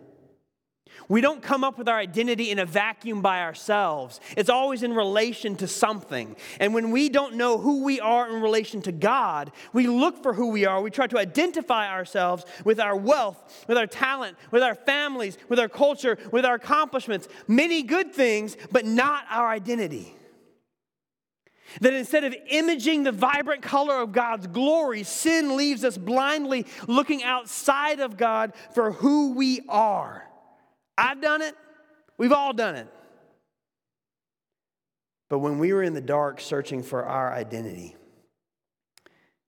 We 1.08 1.20
don't 1.20 1.42
come 1.42 1.64
up 1.64 1.78
with 1.78 1.88
our 1.88 1.98
identity 1.98 2.50
in 2.50 2.58
a 2.58 2.66
vacuum 2.66 3.22
by 3.22 3.42
ourselves. 3.42 4.20
It's 4.36 4.50
always 4.50 4.82
in 4.82 4.94
relation 4.94 5.56
to 5.56 5.68
something. 5.68 6.36
And 6.60 6.74
when 6.74 6.90
we 6.90 7.08
don't 7.08 7.34
know 7.34 7.58
who 7.58 7.82
we 7.82 8.00
are 8.00 8.28
in 8.28 8.42
relation 8.42 8.82
to 8.82 8.92
God, 8.92 9.52
we 9.72 9.86
look 9.86 10.22
for 10.22 10.32
who 10.32 10.48
we 10.48 10.66
are. 10.66 10.80
We 10.80 10.90
try 10.90 11.06
to 11.06 11.18
identify 11.18 11.90
ourselves 11.90 12.44
with 12.64 12.80
our 12.80 12.96
wealth, 12.96 13.64
with 13.68 13.78
our 13.78 13.86
talent, 13.86 14.36
with 14.50 14.62
our 14.62 14.74
families, 14.74 15.38
with 15.48 15.58
our 15.58 15.68
culture, 15.68 16.18
with 16.30 16.44
our 16.44 16.54
accomplishments. 16.54 17.28
Many 17.48 17.82
good 17.82 18.12
things, 18.12 18.56
but 18.70 18.84
not 18.84 19.24
our 19.30 19.48
identity. 19.48 20.14
That 21.80 21.94
instead 21.94 22.24
of 22.24 22.34
imaging 22.48 23.04
the 23.04 23.12
vibrant 23.12 23.62
color 23.62 24.00
of 24.00 24.12
God's 24.12 24.46
glory, 24.46 25.04
sin 25.04 25.56
leaves 25.56 25.84
us 25.84 25.96
blindly 25.96 26.66
looking 26.86 27.22
outside 27.22 28.00
of 28.00 28.16
God 28.16 28.52
for 28.74 28.92
who 28.92 29.32
we 29.32 29.62
are. 29.68 30.28
I've 30.96 31.20
done 31.20 31.42
it. 31.42 31.54
We've 32.18 32.32
all 32.32 32.52
done 32.52 32.76
it. 32.76 32.88
But 35.28 35.38
when 35.38 35.58
we 35.58 35.72
were 35.72 35.82
in 35.82 35.94
the 35.94 36.00
dark 36.00 36.40
searching 36.40 36.82
for 36.82 37.04
our 37.04 37.32
identity, 37.32 37.96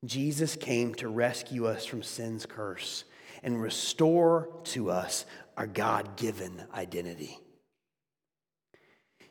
Jesus 0.05 0.57
came 0.57 0.95
to 0.97 1.09
rescue 1.09 1.67
us 1.67 1.85
from 1.85 2.03
sin's 2.03 2.47
curse 2.47 3.05
and 3.43 3.61
restore 3.61 4.49
to 4.65 4.91
us 4.91 5.27
our 5.57 5.67
God 5.67 6.17
given 6.17 6.65
identity. 6.75 7.39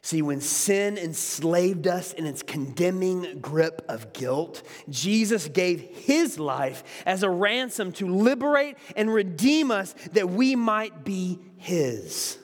See, 0.06 0.22
when 0.22 0.42
sin 0.42 0.98
enslaved 0.98 1.88
us 1.88 2.12
in 2.12 2.26
its 2.26 2.44
condemning 2.44 3.40
grip 3.40 3.86
of 3.88 4.12
guilt, 4.12 4.62
Jesus 4.90 5.48
gave 5.48 5.80
his 5.80 6.38
life 6.38 6.84
as 7.06 7.24
a 7.24 7.30
ransom 7.30 7.94
to 7.94 8.08
liberate 8.10 8.76
and 8.98 9.14
redeem 9.14 9.72
us 9.72 9.96
that 10.12 10.30
we 10.30 10.58
might 10.58 11.06
be 11.06 11.40
his. 11.64 12.38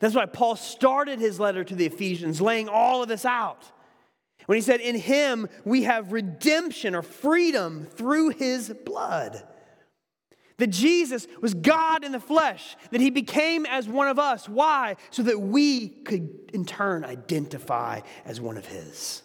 That's 0.00 0.14
why 0.14 0.26
Paul 0.26 0.56
started 0.56 1.18
his 1.18 1.38
letter 1.38 1.64
to 1.64 1.74
the 1.74 1.86
Ephesians, 1.86 2.40
laying 2.40 2.68
all 2.68 3.02
of 3.02 3.08
this 3.08 3.24
out. 3.24 3.70
When 4.46 4.56
he 4.56 4.62
said, 4.62 4.80
In 4.80 4.94
him 4.94 5.48
we 5.64 5.82
have 5.84 6.12
redemption 6.12 6.94
or 6.94 7.02
freedom 7.02 7.84
through 7.84 8.30
his 8.30 8.72
blood. 8.84 9.42
That 10.58 10.68
Jesus 10.68 11.26
was 11.42 11.52
God 11.52 12.02
in 12.02 12.12
the 12.12 12.20
flesh, 12.20 12.76
that 12.90 13.00
he 13.00 13.10
became 13.10 13.66
as 13.66 13.86
one 13.86 14.08
of 14.08 14.18
us. 14.18 14.48
Why? 14.48 14.96
So 15.10 15.22
that 15.24 15.38
we 15.38 15.88
could 15.88 16.50
in 16.54 16.64
turn 16.64 17.04
identify 17.04 18.00
as 18.24 18.40
one 18.40 18.56
of 18.56 18.66
his. 18.66 19.22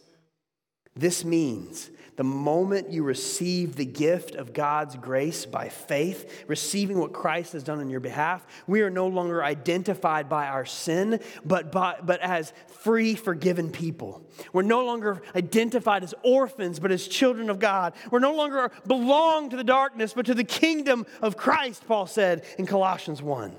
This 0.93 1.23
means 1.23 1.89
the 2.17 2.23
moment 2.23 2.91
you 2.91 3.03
receive 3.03 3.75
the 3.75 3.85
gift 3.85 4.35
of 4.35 4.53
God's 4.53 4.95
grace 4.95 5.45
by 5.45 5.69
faith, 5.69 6.43
receiving 6.47 6.99
what 6.99 7.13
Christ 7.13 7.53
has 7.53 7.63
done 7.63 7.79
on 7.79 7.89
your 7.89 7.99
behalf, 7.99 8.45
we 8.67 8.81
are 8.81 8.89
no 8.89 9.07
longer 9.07 9.43
identified 9.43 10.27
by 10.27 10.47
our 10.47 10.65
sin, 10.65 11.19
but, 11.45 11.71
by, 11.71 11.95
but 12.03 12.19
as 12.21 12.53
free, 12.67 13.15
forgiven 13.15 13.71
people. 13.71 14.21
We're 14.51 14.61
no 14.63 14.83
longer 14.85 15.21
identified 15.35 16.03
as 16.03 16.13
orphans, 16.23 16.79
but 16.79 16.91
as 16.91 17.07
children 17.07 17.49
of 17.49 17.59
God. 17.59 17.93
We're 18.11 18.19
no 18.19 18.35
longer 18.35 18.71
belong 18.85 19.49
to 19.51 19.57
the 19.57 19.63
darkness, 19.63 20.13
but 20.13 20.25
to 20.25 20.33
the 20.33 20.43
kingdom 20.43 21.05
of 21.21 21.37
Christ, 21.37 21.87
Paul 21.87 22.07
said 22.07 22.43
in 22.57 22.65
Colossians 22.65 23.21
1. 23.21 23.55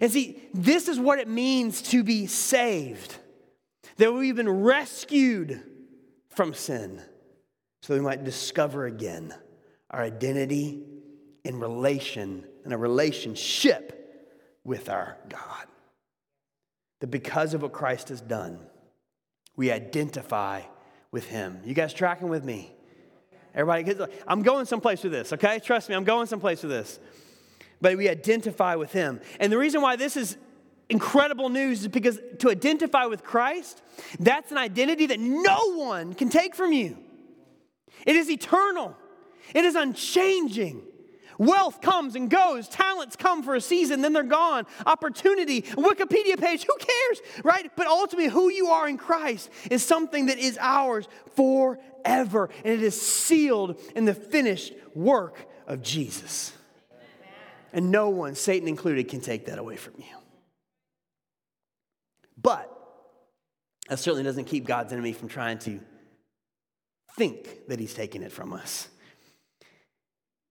And 0.00 0.10
see, 0.10 0.42
this 0.52 0.88
is 0.88 0.98
what 0.98 1.18
it 1.18 1.28
means 1.28 1.82
to 1.82 2.02
be 2.02 2.26
saved 2.26 3.16
that 3.98 4.12
we've 4.12 4.36
been 4.36 4.62
rescued 4.62 5.62
from 6.30 6.54
sin 6.54 7.00
so 7.86 7.94
we 7.94 8.00
might 8.00 8.24
discover 8.24 8.86
again 8.86 9.32
our 9.92 10.02
identity 10.02 10.82
in 11.44 11.60
relation 11.60 12.44
and 12.64 12.72
a 12.72 12.76
relationship 12.76 14.26
with 14.64 14.88
our 14.88 15.16
God. 15.28 15.66
That 16.98 17.12
because 17.12 17.54
of 17.54 17.62
what 17.62 17.72
Christ 17.72 18.08
has 18.08 18.20
done, 18.20 18.58
we 19.54 19.70
identify 19.70 20.62
with 21.12 21.28
him. 21.28 21.60
You 21.64 21.74
guys 21.74 21.94
tracking 21.94 22.28
with 22.28 22.42
me? 22.42 22.72
Everybody, 23.54 24.12
I'm 24.26 24.42
going 24.42 24.66
someplace 24.66 25.04
with 25.04 25.12
this, 25.12 25.32
okay? 25.34 25.60
Trust 25.60 25.88
me, 25.88 25.94
I'm 25.94 26.02
going 26.02 26.26
someplace 26.26 26.64
with 26.64 26.72
this. 26.72 26.98
But 27.80 27.96
we 27.96 28.08
identify 28.08 28.74
with 28.74 28.90
him. 28.90 29.20
And 29.38 29.52
the 29.52 29.58
reason 29.58 29.80
why 29.80 29.94
this 29.94 30.16
is 30.16 30.36
incredible 30.88 31.50
news 31.50 31.82
is 31.82 31.88
because 31.88 32.18
to 32.40 32.50
identify 32.50 33.06
with 33.06 33.22
Christ, 33.22 33.80
that's 34.18 34.50
an 34.50 34.58
identity 34.58 35.06
that 35.06 35.20
no 35.20 35.76
one 35.76 36.14
can 36.14 36.30
take 36.30 36.56
from 36.56 36.72
you. 36.72 36.98
It 38.04 38.16
is 38.16 38.30
eternal, 38.30 38.96
it 39.54 39.64
is 39.64 39.74
unchanging. 39.74 40.82
Wealth 41.38 41.80
comes 41.82 42.14
and 42.14 42.30
goes. 42.30 42.66
Talents 42.66 43.14
come 43.14 43.42
for 43.42 43.54
a 43.54 43.60
season, 43.60 44.00
then 44.00 44.14
they're 44.14 44.22
gone. 44.22 44.66
Opportunity, 44.86 45.62
Wikipedia 45.62 46.40
page, 46.40 46.64
who 46.64 46.74
cares, 46.78 47.42
right? 47.44 47.70
But 47.76 47.86
ultimately, 47.86 48.30
who 48.30 48.50
you 48.50 48.68
are 48.68 48.88
in 48.88 48.96
Christ 48.96 49.50
is 49.70 49.84
something 49.84 50.26
that 50.26 50.38
is 50.38 50.56
ours 50.58 51.06
forever, 51.34 52.48
and 52.64 52.72
it 52.72 52.82
is 52.82 53.00
sealed 53.00 53.78
in 53.94 54.06
the 54.06 54.14
finished 54.14 54.72
work 54.94 55.46
of 55.66 55.82
Jesus. 55.82 56.52
And 57.72 57.90
no 57.90 58.08
one, 58.08 58.34
Satan 58.34 58.68
included, 58.68 59.08
can 59.08 59.20
take 59.20 59.46
that 59.46 59.58
away 59.58 59.76
from 59.76 59.94
you. 59.98 60.16
But 62.40 62.72
that 63.88 63.98
certainly 63.98 64.24
doesn't 64.24 64.44
keep 64.44 64.64
God's 64.64 64.92
enemy 64.92 65.12
from 65.12 65.28
trying 65.28 65.58
to 65.60 65.80
think 67.16 67.66
that 67.68 67.80
he's 67.80 67.94
taking 67.94 68.22
it 68.22 68.32
from 68.32 68.52
us. 68.52 68.88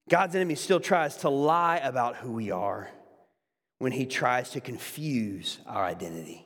God's 0.10 0.36
enemy 0.36 0.56
still 0.56 0.80
tries 0.80 1.18
to 1.18 1.30
lie 1.30 1.78
about 1.78 2.18
who 2.18 2.32
we 2.32 2.52
are 2.52 2.90
when 3.80 3.92
he 3.92 4.06
tries 4.06 4.52
to 4.52 4.62
confuse 4.62 5.60
our 5.66 5.84
identity. 5.84 6.46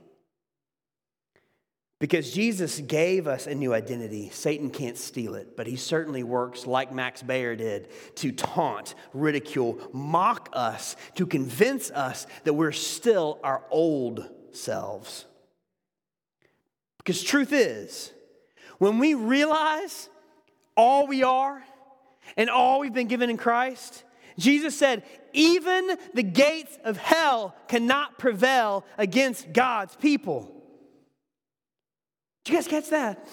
Because 1.99 2.31
Jesus 2.31 2.79
gave 2.79 3.27
us 3.27 3.45
a 3.45 3.53
new 3.53 3.73
identity, 3.73 4.29
Satan 4.29 4.69
can't 4.69 4.97
steal 4.97 5.35
it, 5.35 5.57
but 5.57 5.67
he 5.67 5.75
certainly 5.75 6.23
works 6.23 6.65
like 6.65 6.93
Max 6.93 7.21
Baer 7.21 7.57
did 7.57 7.89
to 8.15 8.31
taunt, 8.31 8.95
ridicule, 9.13 9.77
mock 9.91 10.49
us, 10.53 10.95
to 11.15 11.25
convince 11.27 11.91
us 11.91 12.25
that 12.45 12.53
we're 12.53 12.71
still 12.71 13.37
our 13.43 13.63
old 13.69 14.29
selves. 14.51 15.25
Because 16.99 17.21
truth 17.21 17.51
is, 17.51 18.13
when 18.77 18.97
we 18.97 19.13
realize 19.13 20.07
all 20.79 21.07
we 21.07 21.23
are 21.23 21.61
and 22.37 22.49
all 22.49 22.79
we've 22.79 22.93
been 22.93 23.09
given 23.09 23.29
in 23.29 23.35
Christ, 23.35 24.05
Jesus 24.37 24.77
said, 24.79 25.03
even 25.33 25.97
the 26.13 26.23
gates 26.23 26.77
of 26.85 26.95
hell 26.95 27.53
cannot 27.67 28.17
prevail 28.17 28.85
against 28.97 29.51
God's 29.51 29.97
people. 29.97 30.49
Did 32.45 32.53
you 32.53 32.57
guys 32.57 32.67
catch 32.69 32.89
that? 32.91 33.27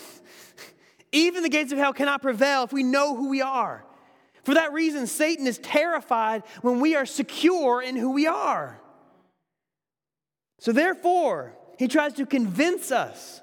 Even 1.13 1.45
the 1.45 1.49
gates 1.49 1.71
of 1.71 1.79
hell 1.79 1.93
cannot 1.93 2.21
prevail 2.21 2.65
if 2.65 2.73
we 2.73 2.83
know 2.83 3.17
who 3.17 3.29
we 3.29 3.41
are. 3.41 3.85
For 4.43 4.55
that 4.55 4.73
reason, 4.73 5.07
Satan 5.07 5.47
is 5.47 5.59
terrified 5.59 6.43
when 6.63 6.81
we 6.81 6.97
are 6.97 7.07
secure 7.07 7.81
in 7.81 7.95
who 7.95 8.11
we 8.11 8.27
are. 8.27 8.81
So, 10.59 10.73
therefore, 10.73 11.55
he 11.79 11.87
tries 11.87 12.15
to 12.15 12.27
convince 12.27 12.91
us 12.91 13.41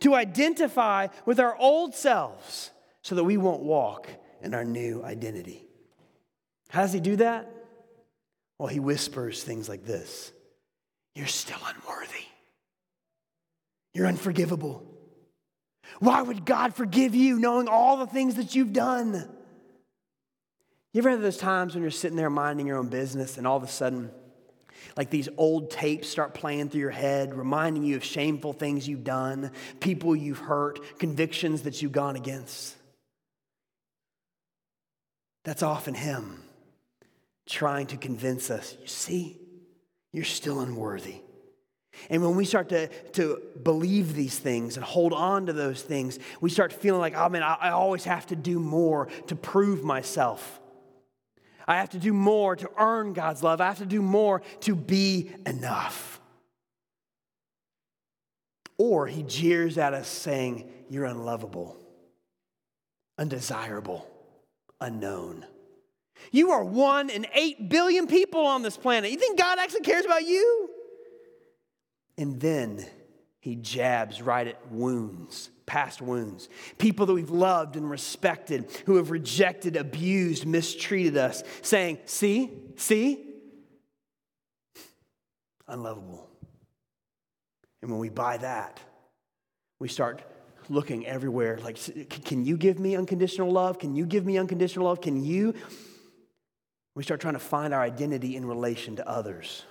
to 0.00 0.14
identify 0.14 1.08
with 1.26 1.40
our 1.40 1.56
old 1.56 1.94
selves 1.94 2.70
so 3.02 3.14
that 3.14 3.24
we 3.24 3.36
won't 3.36 3.62
walk 3.62 4.08
in 4.42 4.54
our 4.54 4.64
new 4.64 5.02
identity. 5.04 5.64
How 6.68 6.82
does 6.82 6.92
he 6.92 7.00
do 7.00 7.16
that? 7.16 7.50
Well, 8.58 8.68
he 8.68 8.80
whispers 8.80 9.42
things 9.42 9.68
like 9.68 9.84
this 9.84 10.32
You're 11.14 11.26
still 11.26 11.60
unworthy. 11.66 12.24
You're 13.94 14.06
unforgivable. 14.06 14.86
Why 15.98 16.22
would 16.22 16.46
God 16.46 16.74
forgive 16.74 17.14
you 17.14 17.38
knowing 17.38 17.68
all 17.68 17.98
the 17.98 18.06
things 18.06 18.36
that 18.36 18.54
you've 18.54 18.72
done? 18.72 19.28
You 20.92 21.00
ever 21.00 21.10
have 21.10 21.20
those 21.20 21.36
times 21.36 21.74
when 21.74 21.82
you're 21.82 21.90
sitting 21.90 22.16
there 22.16 22.30
minding 22.30 22.66
your 22.66 22.78
own 22.78 22.88
business 22.88 23.36
and 23.36 23.46
all 23.46 23.56
of 23.56 23.62
a 23.62 23.68
sudden 23.68 24.10
like 24.96 25.10
these 25.10 25.28
old 25.36 25.70
tapes 25.70 26.08
start 26.08 26.34
playing 26.34 26.68
through 26.68 26.80
your 26.80 26.90
head, 26.90 27.34
reminding 27.34 27.84
you 27.84 27.96
of 27.96 28.04
shameful 28.04 28.52
things 28.52 28.86
you've 28.88 29.04
done, 29.04 29.52
people 29.80 30.14
you've 30.14 30.38
hurt, 30.38 30.98
convictions 30.98 31.62
that 31.62 31.82
you've 31.82 31.92
gone 31.92 32.16
against. 32.16 32.76
That's 35.44 35.62
often 35.62 35.94
Him 35.94 36.42
trying 37.46 37.86
to 37.88 37.96
convince 37.96 38.50
us, 38.50 38.76
you 38.80 38.86
see, 38.86 39.40
you're 40.12 40.24
still 40.24 40.60
unworthy. 40.60 41.16
And 42.08 42.22
when 42.22 42.36
we 42.36 42.44
start 42.44 42.70
to, 42.70 42.88
to 42.88 43.42
believe 43.62 44.14
these 44.14 44.38
things 44.38 44.76
and 44.76 44.84
hold 44.84 45.12
on 45.12 45.46
to 45.46 45.52
those 45.52 45.82
things, 45.82 46.18
we 46.40 46.50
start 46.50 46.72
feeling 46.72 47.00
like, 47.00 47.14
oh 47.16 47.28
man, 47.28 47.42
I, 47.42 47.56
I 47.60 47.70
always 47.70 48.04
have 48.04 48.26
to 48.28 48.36
do 48.36 48.58
more 48.58 49.08
to 49.26 49.36
prove 49.36 49.84
myself. 49.84 50.60
I 51.66 51.76
have 51.76 51.90
to 51.90 51.98
do 51.98 52.12
more 52.12 52.56
to 52.56 52.70
earn 52.78 53.12
God's 53.12 53.42
love. 53.42 53.60
I 53.60 53.66
have 53.66 53.78
to 53.78 53.86
do 53.86 54.02
more 54.02 54.42
to 54.60 54.74
be 54.74 55.30
enough. 55.46 56.20
Or 58.78 59.06
he 59.06 59.22
jeers 59.22 59.78
at 59.78 59.94
us 59.94 60.08
saying, 60.08 60.68
You're 60.88 61.04
unlovable, 61.04 61.76
undesirable, 63.18 64.10
unknown. 64.82 65.46
You 66.30 66.52
are 66.52 66.64
one 66.64 67.10
in 67.10 67.26
eight 67.34 67.68
billion 67.68 68.06
people 68.06 68.46
on 68.46 68.62
this 68.62 68.76
planet. 68.76 69.10
You 69.10 69.18
think 69.18 69.38
God 69.38 69.58
actually 69.58 69.80
cares 69.80 70.04
about 70.04 70.24
you? 70.26 70.70
And 72.18 72.40
then 72.40 72.84
he 73.40 73.56
jabs 73.56 74.22
right 74.22 74.46
at 74.46 74.70
wounds 74.70 75.50
past 75.66 76.02
wounds, 76.02 76.48
people 76.76 77.06
that 77.06 77.14
we've 77.14 77.30
loved 77.30 77.76
and 77.76 77.88
respected, 77.88 78.70
who 78.86 78.96
have 78.96 79.10
rejected, 79.10 79.76
abused, 79.76 80.44
mistreated 80.46 81.16
us, 81.16 81.42
saying, 81.62 81.98
See, 82.04 82.50
see, 82.76 83.24
unlovable. 85.66 86.28
And 87.80 87.90
when 87.90 88.00
we 88.00 88.10
buy 88.10 88.36
that, 88.36 88.80
we 89.78 89.88
start 89.88 90.22
looking 90.68 91.06
everywhere 91.06 91.58
like, 91.62 91.78
Can 92.24 92.44
you 92.44 92.56
give 92.56 92.78
me 92.78 92.96
unconditional 92.96 93.50
love? 93.50 93.78
Can 93.78 93.94
you 93.94 94.06
give 94.06 94.24
me 94.24 94.38
unconditional 94.38 94.86
love? 94.86 95.00
Can 95.00 95.24
you? 95.24 95.54
We 96.94 97.02
start 97.02 97.20
trying 97.20 97.34
to 97.34 97.40
find 97.40 97.72
our 97.72 97.80
identity 97.80 98.36
in 98.36 98.44
relation 98.44 98.96
to 98.96 99.08
others. 99.08 99.64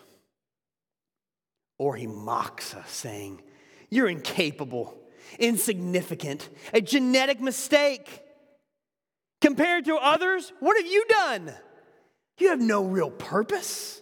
Or 1.77 1.95
he 1.95 2.07
mocks 2.07 2.73
us, 2.73 2.89
saying, 2.89 3.41
You're 3.89 4.07
incapable 4.07 4.97
insignificant, 5.39 6.49
a 6.73 6.81
genetic 6.81 7.39
mistake. 7.41 8.23
Compared 9.39 9.85
to 9.85 9.95
others, 9.95 10.51
what 10.59 10.77
have 10.77 10.85
you 10.85 11.05
done? 11.07 11.53
You 12.37 12.49
have 12.49 12.61
no 12.61 12.83
real 12.83 13.09
purpose. 13.09 14.00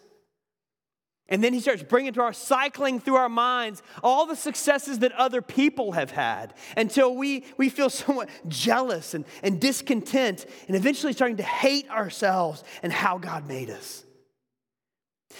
And 1.29 1.43
then 1.43 1.53
he 1.53 1.59
starts 1.59 1.83
bringing 1.83 2.13
to 2.13 2.21
our 2.21 2.33
cycling 2.33 2.99
through 2.99 3.15
our 3.15 3.29
minds 3.29 3.81
all 4.03 4.25
the 4.25 4.35
successes 4.35 4.99
that 4.99 5.11
other 5.13 5.41
people 5.41 5.93
have 5.93 6.11
had 6.11 6.53
until 6.75 7.15
we, 7.15 7.45
we 7.57 7.69
feel 7.69 7.89
somewhat 7.89 8.29
jealous 8.47 9.13
and, 9.13 9.25
and 9.43 9.61
discontent 9.61 10.45
and 10.67 10.75
eventually 10.75 11.13
starting 11.13 11.37
to 11.37 11.43
hate 11.43 11.89
ourselves 11.89 12.63
and 12.83 12.91
how 12.91 13.17
God 13.17 13.47
made 13.47 13.69
us. 13.69 14.03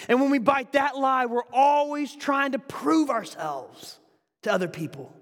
And 0.08 0.22
when 0.22 0.30
we 0.30 0.38
bite 0.38 0.74
that 0.74 0.96
lie, 0.96 1.26
we're 1.26 1.42
always 1.52 2.16
trying 2.16 2.52
to 2.52 2.60
prove 2.60 3.10
ourselves 3.10 4.00
to 4.44 4.54
other 4.54 4.68
people 4.68 5.14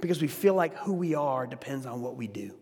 because 0.00 0.20
we 0.20 0.28
feel 0.28 0.54
like 0.54 0.76
who 0.78 0.92
we 0.92 1.14
are 1.14 1.46
depends 1.46 1.86
on 1.86 2.02
what 2.02 2.16
we 2.16 2.26
do. 2.26 2.52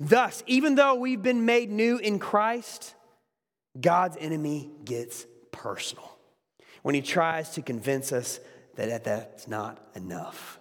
Thus, 0.00 0.42
even 0.46 0.74
though 0.74 0.94
we've 0.94 1.22
been 1.22 1.44
made 1.46 1.70
new 1.70 1.98
in 1.98 2.18
Christ, 2.18 2.94
God's 3.80 4.16
enemy 4.18 4.70
gets 4.84 5.26
personal 5.52 6.18
when 6.82 6.94
he 6.94 7.02
tries 7.02 7.50
to 7.50 7.62
convince 7.62 8.12
us 8.12 8.40
that 8.76 9.04
that's 9.04 9.48
not 9.48 9.78
enough. 9.94 10.58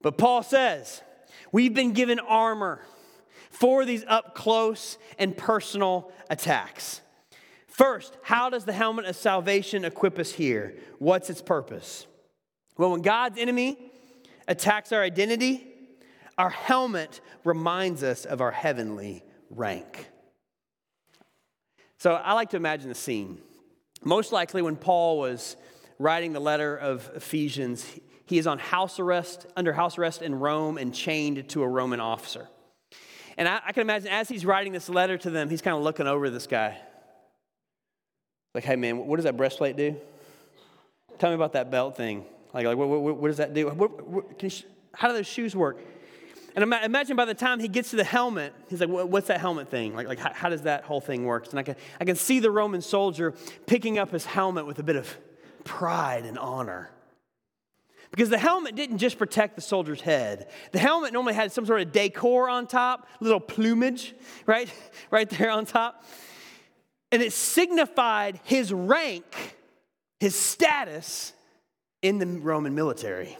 But 0.00 0.18
Paul 0.18 0.42
says, 0.42 1.02
we've 1.50 1.74
been 1.74 1.92
given 1.92 2.18
armor 2.18 2.80
for 3.50 3.84
these 3.84 4.04
up 4.08 4.34
close 4.34 4.98
and 5.18 5.36
personal 5.36 6.12
attacks. 6.30 7.00
First, 7.68 8.16
how 8.22 8.50
does 8.50 8.64
the 8.64 8.72
helmet 8.72 9.04
of 9.06 9.16
salvation 9.16 9.84
equip 9.84 10.18
us 10.18 10.32
here? 10.32 10.76
What's 10.98 11.30
its 11.30 11.42
purpose? 11.42 12.06
Well, 12.76 12.90
when 12.92 13.02
God's 13.02 13.38
enemy 13.38 13.78
attacks 14.48 14.92
our 14.92 15.02
identity, 15.02 15.71
our 16.42 16.50
helmet 16.50 17.20
reminds 17.44 18.02
us 18.02 18.24
of 18.24 18.40
our 18.40 18.50
heavenly 18.50 19.22
rank. 19.48 20.08
So 21.98 22.14
I 22.14 22.32
like 22.32 22.50
to 22.50 22.56
imagine 22.56 22.88
the 22.88 22.96
scene. 22.96 23.38
Most 24.02 24.32
likely, 24.32 24.60
when 24.60 24.74
Paul 24.74 25.20
was 25.20 25.54
writing 26.00 26.32
the 26.32 26.40
letter 26.40 26.76
of 26.76 27.08
Ephesians, 27.14 27.86
he 28.26 28.38
is 28.38 28.48
on 28.48 28.58
house 28.58 28.98
arrest, 28.98 29.46
under 29.56 29.72
house 29.72 29.98
arrest 29.98 30.20
in 30.20 30.34
Rome, 30.34 30.78
and 30.78 30.92
chained 30.92 31.48
to 31.50 31.62
a 31.62 31.68
Roman 31.68 32.00
officer. 32.00 32.48
And 33.36 33.46
I, 33.46 33.60
I 33.66 33.72
can 33.72 33.82
imagine 33.82 34.08
as 34.08 34.28
he's 34.28 34.44
writing 34.44 34.72
this 34.72 34.88
letter 34.88 35.16
to 35.18 35.30
them, 35.30 35.48
he's 35.48 35.62
kind 35.62 35.76
of 35.76 35.84
looking 35.84 36.08
over 36.08 36.28
this 36.28 36.48
guy. 36.48 36.76
Like, 38.52 38.64
hey 38.64 38.74
man, 38.74 39.06
what 39.06 39.14
does 39.14 39.24
that 39.26 39.36
breastplate 39.36 39.76
do? 39.76 39.94
Tell 41.20 41.30
me 41.30 41.36
about 41.36 41.52
that 41.52 41.70
belt 41.70 41.96
thing. 41.96 42.24
Like, 42.52 42.66
like 42.66 42.76
what, 42.76 42.88
what, 42.88 43.16
what 43.16 43.28
does 43.28 43.36
that 43.36 43.54
do? 43.54 43.68
What, 43.68 44.42
you, 44.42 44.50
how 44.92 45.06
do 45.06 45.14
those 45.14 45.28
shoes 45.28 45.54
work? 45.54 45.78
And 46.54 46.64
imagine 46.64 47.16
by 47.16 47.24
the 47.24 47.34
time 47.34 47.60
he 47.60 47.68
gets 47.68 47.90
to 47.90 47.96
the 47.96 48.04
helmet, 48.04 48.52
he's 48.68 48.80
like, 48.80 48.88
what's 48.90 49.28
that 49.28 49.40
helmet 49.40 49.68
thing? 49.68 49.94
Like, 49.94 50.06
like 50.06 50.18
how, 50.18 50.32
how 50.32 50.48
does 50.50 50.62
that 50.62 50.84
whole 50.84 51.00
thing 51.00 51.24
work? 51.24 51.48
And 51.50 51.58
I 51.58 51.62
can, 51.62 51.76
I 52.00 52.04
can 52.04 52.16
see 52.16 52.40
the 52.40 52.50
Roman 52.50 52.82
soldier 52.82 53.34
picking 53.66 53.98
up 53.98 54.10
his 54.10 54.26
helmet 54.26 54.66
with 54.66 54.78
a 54.78 54.82
bit 54.82 54.96
of 54.96 55.16
pride 55.64 56.24
and 56.24 56.38
honor. 56.38 56.90
Because 58.10 58.28
the 58.28 58.38
helmet 58.38 58.74
didn't 58.74 58.98
just 58.98 59.16
protect 59.16 59.56
the 59.56 59.62
soldier's 59.62 60.02
head. 60.02 60.50
The 60.72 60.78
helmet 60.78 61.14
normally 61.14 61.32
had 61.32 61.50
some 61.50 61.64
sort 61.64 61.80
of 61.80 61.92
decor 61.92 62.50
on 62.50 62.66
top, 62.66 63.08
little 63.20 63.40
plumage, 63.40 64.14
right? 64.44 64.70
right 65.10 65.28
there 65.30 65.50
on 65.50 65.64
top. 65.64 66.04
And 67.10 67.22
it 67.22 67.32
signified 67.32 68.40
his 68.44 68.72
rank, 68.72 69.56
his 70.20 70.34
status 70.34 71.32
in 72.02 72.18
the 72.18 72.26
Roman 72.26 72.74
military. 72.74 73.38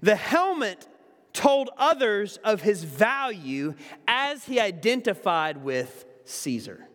The 0.00 0.14
helmet 0.14 0.86
told 1.34 1.68
others 1.76 2.38
of 2.38 2.62
his 2.62 2.82
value 2.84 3.74
as 4.08 4.46
he 4.46 4.58
identified 4.58 5.58
with 5.58 6.06
Caesar. 6.24 6.88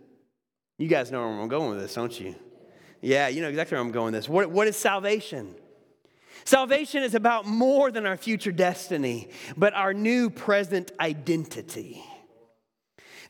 You 0.79 0.87
guys 0.87 1.11
know 1.11 1.19
where 1.19 1.39
I'm 1.39 1.49
going 1.49 1.69
with 1.71 1.79
this, 1.81 1.93
don't 1.93 2.19
you? 2.19 2.33
Yeah, 3.01 3.27
you 3.27 3.41
know 3.41 3.49
exactly 3.49 3.75
where 3.75 3.85
I'm 3.85 3.91
going 3.91 4.13
with 4.13 4.23
this. 4.23 4.29
What, 4.29 4.49
what 4.49 4.67
is 4.67 4.75
salvation? 4.75 5.53
Salvation 6.45 7.03
is 7.03 7.15
about 7.15 7.45
more 7.45 7.91
than 7.91 8.05
our 8.05 8.17
future 8.17 8.51
destiny, 8.51 9.29
but 9.57 9.73
our 9.73 9.93
new 9.93 10.29
present 10.29 10.91
identity. 10.99 12.01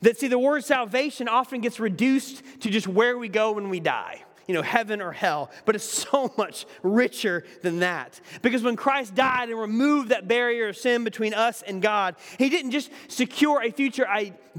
That, 0.02 0.18
see, 0.18 0.28
the 0.28 0.38
word 0.38 0.64
salvation 0.64 1.28
often 1.28 1.60
gets 1.60 1.78
reduced 1.80 2.42
to 2.60 2.70
just 2.70 2.88
where 2.88 3.18
we 3.18 3.28
go 3.28 3.52
when 3.52 3.68
we 3.68 3.80
die 3.80 4.24
you 4.46 4.54
know, 4.54 4.62
heaven 4.62 5.00
or 5.00 5.12
hell, 5.12 5.50
but 5.64 5.74
it's 5.74 5.84
so 6.10 6.32
much 6.36 6.66
richer 6.82 7.44
than 7.62 7.80
that. 7.80 8.20
Because 8.42 8.62
when 8.62 8.76
Christ 8.76 9.14
died 9.14 9.48
and 9.48 9.58
removed 9.58 10.10
that 10.10 10.28
barrier 10.28 10.68
of 10.68 10.76
sin 10.76 11.04
between 11.04 11.34
us 11.34 11.62
and 11.62 11.80
God, 11.82 12.16
He 12.38 12.48
didn't 12.48 12.70
just 12.70 12.90
secure 13.08 13.62
a 13.62 13.70
future 13.70 14.06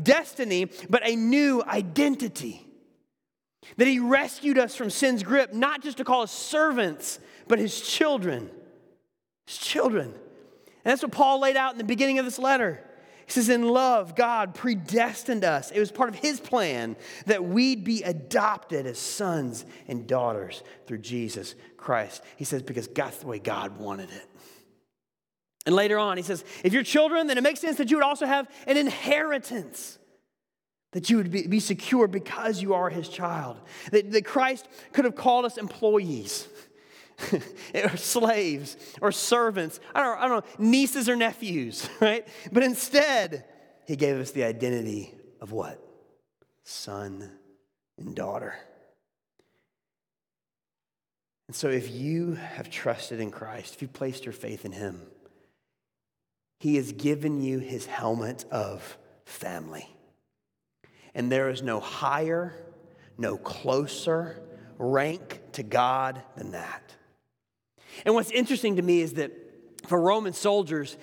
destiny, 0.02 0.70
but 0.89 1.02
a 1.06 1.15
new 1.15 1.63
identity. 1.63 2.67
That 3.78 3.88
He 3.88 4.00
rescued 4.00 4.58
us 4.58 4.76
from 4.76 4.89
sin's 4.89 5.24
grip, 5.24 5.54
not 5.54 5.82
just 5.82 5.98
to 5.98 6.04
call 6.04 6.24
us 6.24 6.32
servants, 6.32 7.20
but 7.48 7.60
His 7.60 7.80
children. 7.80 8.50
His 9.48 9.58
children. 9.58 10.13
And 10.84 10.91
that's 10.91 11.04
what 11.04 11.12
Paul 11.12 11.39
laid 11.39 11.58
out 11.58 11.74
in 11.74 11.78
the 11.78 11.84
beginning 11.84 12.20
of 12.20 12.26
this 12.26 12.39
letter. 12.39 12.84
He 13.32 13.36
says, 13.36 13.48
In 13.48 13.65
love, 13.65 14.13
God 14.13 14.54
predestined 14.54 15.46
us. 15.46 15.72
It 15.72 15.80
was 15.80 15.89
part 15.89 16.10
of 16.10 16.15
His 16.15 16.41
plan 16.41 16.98
that 17.28 17.46
we'd 17.46 17.86
be 17.86 18.04
adopted 18.04 18.86
as 18.86 19.00
sons 19.00 19.63
and 19.88 20.06
daughters 20.06 20.63
through 20.86 20.98
Jesus 20.98 21.56
Christ. 21.78 22.22
He 22.36 22.44
says, 22.44 22.62
Because 22.62 22.89
that's 22.89 23.20
the 23.20 23.28
way 23.28 23.39
God 23.39 23.78
wanted 23.78 24.10
it. 24.10 24.30
And 25.65 25.74
later 25.74 25.98
on, 25.98 26.17
he 26.17 26.24
says, 26.24 26.44
If 26.62 26.74
you're 26.74 26.84
children, 26.84 27.28
then 27.28 27.38
it 27.38 27.41
makes 27.41 27.62
sense 27.62 27.78
that 27.78 27.89
you 27.89 27.96
would 27.96 28.06
also 28.06 28.26
have 28.26 28.50
an 28.67 28.76
inheritance. 28.76 29.98
That 30.91 31.10
you 31.10 31.15
would 31.15 31.32
be, 31.32 31.62
secure 31.62 32.10
because 32.10 32.62
you 32.62 32.74
are 32.74 32.89
his 32.89 33.08
child. 33.08 33.62
That, 33.94 34.12
that 34.12 34.26
Christ 34.26 34.67
could 34.91 35.06
have 35.06 35.15
called 35.15 35.46
us 35.46 35.58
employees. 35.58 36.50
or 37.75 37.97
slaves 37.97 38.77
or 39.01 39.12
servants. 39.12 39.79
I 39.93 40.01
don't, 40.01 40.17
I 40.17 40.27
don't 40.27 40.43
know, 40.43 40.65
nieces 40.65 41.10
or 41.10 41.15
nephews, 41.15 41.88
right? 41.99 42.27
But 42.51 42.63
instead, 42.63 43.45
he 43.86 43.95
gave 43.95 44.17
us 44.17 44.31
the 44.31 44.43
identity 44.43 45.13
of 45.39 45.51
what? 45.51 45.79
Son 46.63 47.31
and 47.97 48.15
daughter. 48.15 48.55
And 51.47 51.55
so, 51.55 51.67
if 51.67 51.91
you 51.91 52.36
have 52.36 52.69
trusted 52.69 53.19
in 53.19 53.29
Christ, 53.29 53.75
if 53.75 53.81
you 53.81 53.89
placed 53.89 54.25
your 54.25 54.34
faith 54.34 54.63
in 54.63 54.71
him, 54.71 55.01
he 56.60 56.77
has 56.77 56.91
given 56.93 57.41
you 57.41 57.60
his 57.60 57.86
helmet 57.86 58.45
of 58.51 58.97
family. 59.25 59.89
And 61.13 61.31
there 61.31 61.49
is 61.49 61.62
no 61.62 61.79
higher, 61.79 62.53
no 63.17 63.36
closer 63.36 64.41
rank 64.77 65.41
to 65.53 65.63
God 65.63 66.21
than 66.38 66.51
that. 66.51 66.90
And 68.05 68.15
what's 68.15 68.31
interesting 68.31 68.77
to 68.77 68.81
me 68.81 69.01
is 69.01 69.13
that 69.13 69.31
for 69.87 69.99
Roman 69.99 70.33
soldiers, 70.33 70.97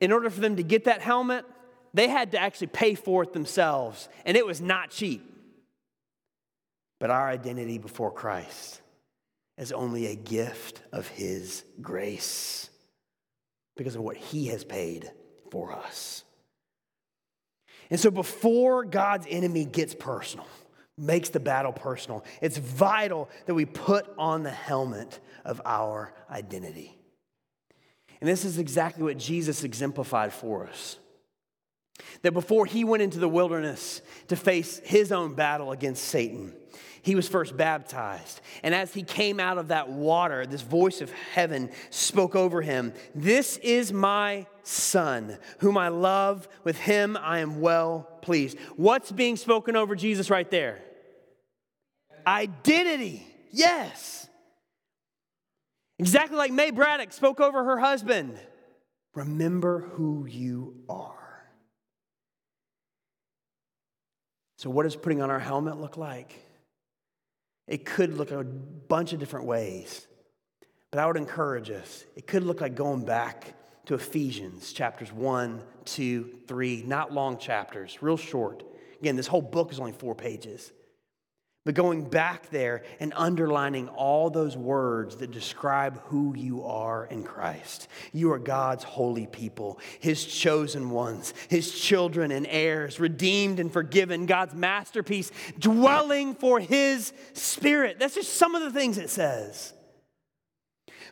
in 0.00 0.12
order 0.12 0.30
for 0.30 0.40
them 0.40 0.56
to 0.56 0.62
get 0.62 0.84
that 0.84 1.00
helmet, 1.00 1.44
they 1.94 2.08
had 2.08 2.32
to 2.32 2.38
actually 2.38 2.68
pay 2.68 2.94
for 2.94 3.22
it 3.22 3.32
themselves, 3.32 4.08
and 4.24 4.36
it 4.36 4.44
was 4.44 4.60
not 4.60 4.90
cheap. 4.90 5.32
But 6.98 7.10
our 7.10 7.28
identity 7.28 7.78
before 7.78 8.10
Christ 8.10 8.80
is 9.58 9.72
only 9.72 10.06
a 10.06 10.14
gift 10.14 10.82
of 10.92 11.08
His 11.08 11.64
grace 11.80 12.68
because 13.76 13.94
of 13.94 14.02
what 14.02 14.16
He 14.16 14.48
has 14.48 14.64
paid 14.64 15.10
for 15.50 15.72
us. 15.72 16.24
And 17.90 18.00
so, 18.00 18.10
before 18.10 18.84
God's 18.84 19.26
enemy 19.30 19.64
gets 19.64 19.94
personal, 19.94 20.46
makes 20.98 21.28
the 21.28 21.40
battle 21.40 21.72
personal. 21.72 22.24
It's 22.40 22.56
vital 22.56 23.28
that 23.46 23.54
we 23.54 23.64
put 23.64 24.06
on 24.18 24.42
the 24.42 24.50
helmet 24.50 25.20
of 25.44 25.60
our 25.64 26.14
identity. 26.30 26.96
And 28.20 28.28
this 28.28 28.44
is 28.44 28.58
exactly 28.58 29.02
what 29.02 29.18
Jesus 29.18 29.62
exemplified 29.62 30.32
for 30.32 30.66
us. 30.66 30.98
That 32.22 32.32
before 32.32 32.66
he 32.66 32.84
went 32.84 33.02
into 33.02 33.18
the 33.18 33.28
wilderness 33.28 34.02
to 34.28 34.36
face 34.36 34.80
his 34.84 35.12
own 35.12 35.34
battle 35.34 35.72
against 35.72 36.04
Satan, 36.04 36.54
he 37.02 37.14
was 37.14 37.28
first 37.28 37.56
baptized. 37.56 38.40
And 38.62 38.74
as 38.74 38.92
he 38.92 39.02
came 39.02 39.38
out 39.38 39.58
of 39.58 39.68
that 39.68 39.88
water, 39.88 40.44
this 40.44 40.62
voice 40.62 41.00
of 41.00 41.12
heaven 41.12 41.70
spoke 41.90 42.34
over 42.34 42.62
him 42.62 42.92
This 43.14 43.58
is 43.58 43.92
my 43.92 44.46
son, 44.62 45.38
whom 45.58 45.78
I 45.78 45.88
love. 45.88 46.48
With 46.64 46.78
him 46.78 47.16
I 47.20 47.38
am 47.38 47.60
well 47.60 48.08
pleased. 48.22 48.58
What's 48.76 49.12
being 49.12 49.36
spoken 49.36 49.76
over 49.76 49.94
Jesus 49.94 50.30
right 50.30 50.50
there? 50.50 50.80
Identity. 52.26 53.26
Yes. 53.52 54.28
Exactly 55.98 56.36
like 56.36 56.52
May 56.52 56.70
Braddock 56.70 57.12
spoke 57.12 57.40
over 57.40 57.64
her 57.64 57.78
husband. 57.78 58.38
Remember 59.14 59.80
who 59.80 60.26
you 60.26 60.74
are. 60.88 61.14
So, 64.58 64.70
what 64.70 64.82
does 64.82 64.96
putting 64.96 65.22
on 65.22 65.30
our 65.30 65.38
helmet 65.38 65.78
look 65.78 65.96
like? 65.96 66.42
It 67.66 67.84
could 67.84 68.16
look 68.16 68.30
a 68.30 68.44
bunch 68.44 69.12
of 69.12 69.18
different 69.18 69.46
ways, 69.46 70.06
but 70.90 71.00
I 71.00 71.06
would 71.06 71.16
encourage 71.16 71.70
us. 71.70 72.04
It 72.14 72.26
could 72.26 72.44
look 72.44 72.60
like 72.60 72.74
going 72.74 73.04
back 73.04 73.54
to 73.86 73.94
Ephesians 73.94 74.72
chapters 74.72 75.12
1, 75.12 75.62
2, 75.84 76.38
3, 76.46 76.82
not 76.86 77.12
long 77.12 77.38
chapters, 77.38 77.98
real 78.02 78.16
short. 78.16 78.64
Again, 79.00 79.16
this 79.16 79.26
whole 79.26 79.42
book 79.42 79.72
is 79.72 79.80
only 79.80 79.92
four 79.92 80.14
pages. 80.14 80.72
But 81.66 81.74
going 81.74 82.08
back 82.08 82.48
there 82.50 82.84
and 83.00 83.12
underlining 83.16 83.88
all 83.88 84.30
those 84.30 84.56
words 84.56 85.16
that 85.16 85.32
describe 85.32 86.00
who 86.04 86.32
you 86.36 86.62
are 86.62 87.06
in 87.06 87.24
Christ. 87.24 87.88
You 88.12 88.30
are 88.30 88.38
God's 88.38 88.84
holy 88.84 89.26
people, 89.26 89.80
His 89.98 90.24
chosen 90.24 90.90
ones, 90.90 91.34
His 91.48 91.76
children 91.76 92.30
and 92.30 92.46
heirs, 92.48 93.00
redeemed 93.00 93.58
and 93.58 93.72
forgiven, 93.72 94.26
God's 94.26 94.54
masterpiece, 94.54 95.32
dwelling 95.58 96.36
for 96.36 96.60
His 96.60 97.12
Spirit. 97.32 97.98
That's 97.98 98.14
just 98.14 98.34
some 98.34 98.54
of 98.54 98.62
the 98.62 98.70
things 98.70 98.96
it 98.96 99.10
says. 99.10 99.72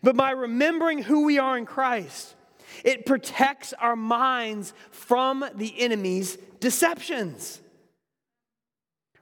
But 0.04 0.14
by 0.14 0.30
remembering 0.30 1.02
who 1.02 1.24
we 1.24 1.36
are 1.36 1.58
in 1.58 1.66
Christ, 1.66 2.36
it 2.84 3.06
protects 3.06 3.72
our 3.72 3.96
minds 3.96 4.72
from 4.92 5.44
the 5.56 5.80
enemy's 5.80 6.36
deceptions. 6.60 7.60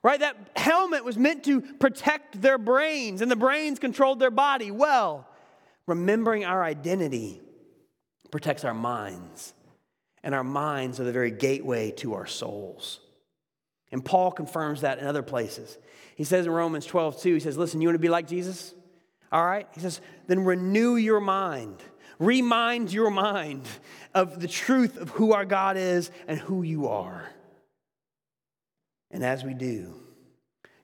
Right? 0.02 0.20
That 0.20 0.36
helmet 0.56 1.04
was 1.04 1.16
meant 1.16 1.44
to 1.44 1.60
protect 1.60 2.40
their 2.42 2.58
brains, 2.58 3.22
and 3.22 3.30
the 3.30 3.36
brains 3.36 3.78
controlled 3.78 4.18
their 4.18 4.30
body. 4.30 4.70
Well, 4.70 5.28
remembering 5.86 6.44
our 6.44 6.64
identity 6.64 7.40
protects 8.30 8.64
our 8.64 8.74
minds, 8.74 9.54
and 10.24 10.34
our 10.34 10.44
minds 10.44 10.98
are 10.98 11.04
the 11.04 11.12
very 11.12 11.30
gateway 11.30 11.92
to 11.92 12.14
our 12.14 12.26
souls. 12.26 13.00
And 13.92 14.04
Paul 14.04 14.32
confirms 14.32 14.80
that 14.80 14.98
in 14.98 15.06
other 15.06 15.22
places. 15.22 15.78
He 16.16 16.24
says 16.24 16.46
in 16.46 16.52
Romans 16.52 16.86
12, 16.86 17.20
2, 17.20 17.34
he 17.34 17.40
says, 17.40 17.58
Listen, 17.58 17.80
you 17.80 17.88
want 17.88 17.94
to 17.96 18.00
be 18.00 18.08
like 18.08 18.26
Jesus? 18.26 18.74
All 19.32 19.44
right? 19.44 19.66
He 19.74 19.80
says, 19.80 20.00
then 20.26 20.44
renew 20.44 20.96
your 20.96 21.20
mind. 21.20 21.82
Remind 22.18 22.92
your 22.92 23.10
mind 23.10 23.66
of 24.14 24.38
the 24.38 24.46
truth 24.46 24.98
of 24.98 25.08
who 25.10 25.32
our 25.32 25.46
God 25.46 25.76
is 25.78 26.10
and 26.28 26.38
who 26.38 26.62
you 26.62 26.88
are. 26.88 27.28
And 29.12 29.22
as 29.22 29.44
we 29.44 29.54
do, 29.54 29.94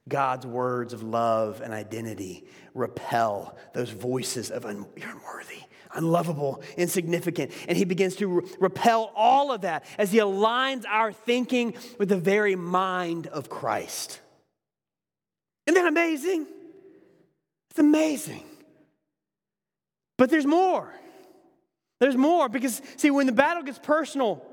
God's 0.08 0.46
words 0.46 0.92
of 0.92 1.02
love 1.02 1.60
and 1.60 1.72
identity 1.72 2.44
repel 2.74 3.56
those 3.74 3.90
voices 3.90 4.50
of 4.50 4.64
un- 4.64 4.86
you're 4.96 5.10
unworthy, 5.10 5.62
unlovable, 5.94 6.62
insignificant. 6.76 7.52
And 7.68 7.76
he 7.76 7.84
begins 7.84 8.16
to 8.16 8.26
re- 8.26 8.50
repel 8.60 9.12
all 9.14 9.52
of 9.52 9.62
that 9.62 9.84
as 9.98 10.12
he 10.12 10.18
aligns 10.18 10.84
our 10.86 11.12
thinking 11.12 11.74
with 11.98 12.08
the 12.08 12.16
very 12.16 12.56
mind 12.56 13.26
of 13.26 13.48
Christ. 13.48 14.20
Isn't 15.66 15.82
that 15.82 15.88
amazing? 15.88 16.46
It's 17.70 17.78
amazing. 17.78 18.44
But 20.16 20.30
there's 20.30 20.46
more. 20.46 20.92
There's 22.00 22.16
more 22.16 22.48
because, 22.48 22.80
see, 22.96 23.10
when 23.10 23.26
the 23.26 23.32
battle 23.32 23.62
gets 23.62 23.78
personal, 23.78 24.44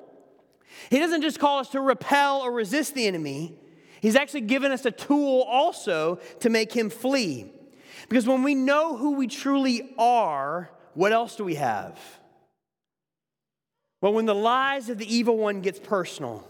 he 0.90 1.00
doesn't 1.00 1.22
just 1.22 1.40
call 1.40 1.60
us 1.60 1.70
to 1.70 1.80
repel 1.80 2.42
or 2.42 2.52
resist 2.52 2.96
the 2.96 3.08
enemy. 3.08 3.54
He's 4.06 4.16
actually 4.16 4.42
given 4.42 4.72
us 4.72 4.86
a 4.86 4.92
tool 4.92 5.42
also 5.42 6.18
to 6.42 6.52
make 6.52 6.72
him 6.72 6.92
flee. 6.92 7.52
Because 8.08 8.28
when 8.28 8.44
we 8.44 8.54
know 8.54 8.96
who 8.96 9.16
we 9.16 9.26
truly 9.26 9.96
are, 9.98 10.70
what 10.94 11.12
else 11.12 11.36
do 11.36 11.44
we 11.44 11.56
have? 11.56 12.00
Well, 14.02 14.14
when 14.14 14.28
the 14.28 14.36
lies 14.36 14.92
of 14.92 15.00
the 15.00 15.12
evil 15.12 15.40
one 15.40 15.62
gets 15.62 15.80
personal, 15.80 16.48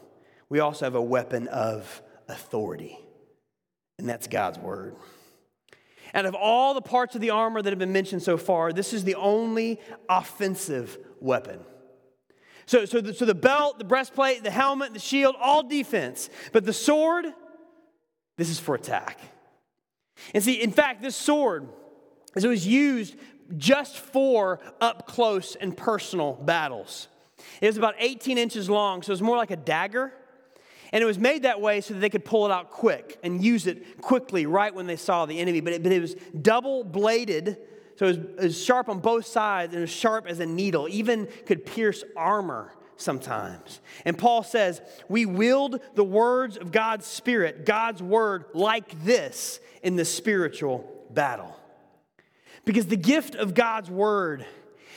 we 0.49 0.59
also 0.59 0.85
have 0.85 0.95
a 0.95 1.01
weapon 1.01 1.47
of 1.47 2.01
authority, 2.27 2.99
and 3.97 4.09
that's 4.09 4.27
God's 4.27 4.59
word. 4.59 4.97
Out 6.13 6.25
of 6.25 6.35
all 6.35 6.73
the 6.73 6.81
parts 6.81 7.15
of 7.15 7.21
the 7.21 7.29
armor 7.29 7.61
that 7.61 7.69
have 7.69 7.79
been 7.79 7.93
mentioned 7.93 8.21
so 8.21 8.35
far, 8.35 8.73
this 8.73 8.91
is 8.91 9.05
the 9.05 9.15
only 9.15 9.79
offensive 10.09 10.97
weapon. 11.21 11.61
So, 12.65 12.83
so, 12.83 12.99
the, 12.99 13.13
so 13.13 13.23
the 13.23 13.33
belt, 13.33 13.77
the 13.77 13.85
breastplate, 13.85 14.43
the 14.43 14.51
helmet, 14.51 14.91
the 14.91 14.99
shield, 14.99 15.35
all 15.39 15.63
defense. 15.63 16.29
But 16.51 16.65
the 16.65 16.73
sword, 16.73 17.27
this 18.37 18.49
is 18.49 18.59
for 18.59 18.75
attack. 18.75 19.19
And 20.33 20.43
see, 20.43 20.61
in 20.61 20.71
fact, 20.71 21.01
this 21.01 21.15
sword, 21.15 21.67
as 22.35 22.43
it 22.43 22.47
was 22.47 22.65
used 22.65 23.15
just 23.57 23.97
for 23.97 24.59
up 24.81 25.07
close 25.07 25.55
and 25.55 25.75
personal 25.75 26.33
battles. 26.33 27.07
It 27.61 27.67
was 27.67 27.77
about 27.77 27.95
18 27.99 28.37
inches 28.37 28.69
long, 28.69 29.01
so 29.01 29.11
it 29.11 29.13
was 29.13 29.21
more 29.21 29.37
like 29.37 29.51
a 29.51 29.55
dagger. 29.55 30.13
And 30.91 31.03
it 31.03 31.05
was 31.05 31.19
made 31.19 31.43
that 31.43 31.59
way 31.61 31.81
so 31.81 31.93
that 31.93 31.99
they 31.99 32.09
could 32.09 32.25
pull 32.25 32.45
it 32.45 32.51
out 32.51 32.71
quick 32.71 33.19
and 33.23 33.43
use 33.43 33.67
it 33.67 34.01
quickly 34.01 34.45
right 34.45 34.73
when 34.73 34.87
they 34.87 34.95
saw 34.95 35.25
the 35.25 35.39
enemy. 35.39 35.59
But 35.59 35.73
it, 35.73 35.83
but 35.83 35.91
it 35.91 35.99
was 35.99 36.15
double 36.41 36.83
bladed, 36.83 37.57
so 37.97 38.05
it 38.05 38.07
was, 38.07 38.17
it 38.17 38.43
was 38.43 38.63
sharp 38.63 38.89
on 38.89 38.99
both 38.99 39.25
sides 39.25 39.73
and 39.73 39.83
as 39.83 39.89
sharp 39.89 40.25
as 40.27 40.39
a 40.39 40.45
needle, 40.45 40.87
even 40.89 41.27
could 41.45 41.65
pierce 41.65 42.03
armor 42.15 42.71
sometimes. 42.97 43.79
And 44.05 44.17
Paul 44.17 44.43
says, 44.43 44.81
We 45.09 45.25
wield 45.25 45.79
the 45.95 46.03
words 46.03 46.57
of 46.57 46.71
God's 46.71 47.05
Spirit, 47.05 47.65
God's 47.65 48.01
word, 48.01 48.45
like 48.53 49.03
this 49.03 49.59
in 49.83 49.95
the 49.95 50.05
spiritual 50.05 51.05
battle. 51.09 51.55
Because 52.65 52.87
the 52.87 52.97
gift 52.97 53.35
of 53.35 53.53
God's 53.53 53.89
word, 53.89 54.45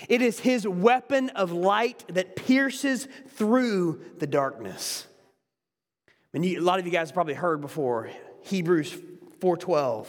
it 0.08 0.22
is 0.22 0.40
his 0.40 0.66
weapon 0.66 1.30
of 1.30 1.52
light 1.52 2.04
that 2.08 2.36
pierces 2.36 3.08
through 3.36 4.00
the 4.18 4.26
darkness. 4.26 5.06
And 6.32 6.44
you, 6.44 6.60
a 6.60 6.62
lot 6.62 6.78
of 6.78 6.86
you 6.86 6.92
guys 6.92 7.08
have 7.08 7.14
probably 7.14 7.34
heard 7.34 7.60
before 7.60 8.10
Hebrews 8.42 8.96
4:12 9.40 10.06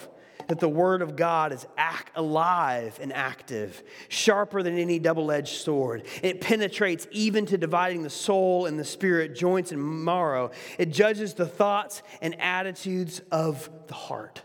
that 0.49 0.59
the 0.59 0.67
word 0.67 1.03
of 1.03 1.15
God 1.15 1.53
is 1.53 1.65
act, 1.77 2.11
alive 2.15 2.97
and 2.99 3.13
active, 3.13 3.81
sharper 4.09 4.63
than 4.63 4.77
any 4.77 4.97
double 4.97 5.31
edged 5.31 5.61
sword. 5.61 6.05
It 6.23 6.41
penetrates 6.41 7.07
even 7.11 7.45
to 7.45 7.57
dividing 7.57 8.01
the 8.01 8.09
soul 8.09 8.65
and 8.65 8.77
the 8.77 8.83
spirit, 8.83 9.35
joints 9.35 9.71
and 9.71 10.03
marrow. 10.03 10.49
It 10.79 10.87
judges 10.87 11.35
the 11.35 11.45
thoughts 11.45 12.01
and 12.19 12.39
attitudes 12.41 13.21
of 13.31 13.69
the 13.87 13.93
heart. 13.93 14.41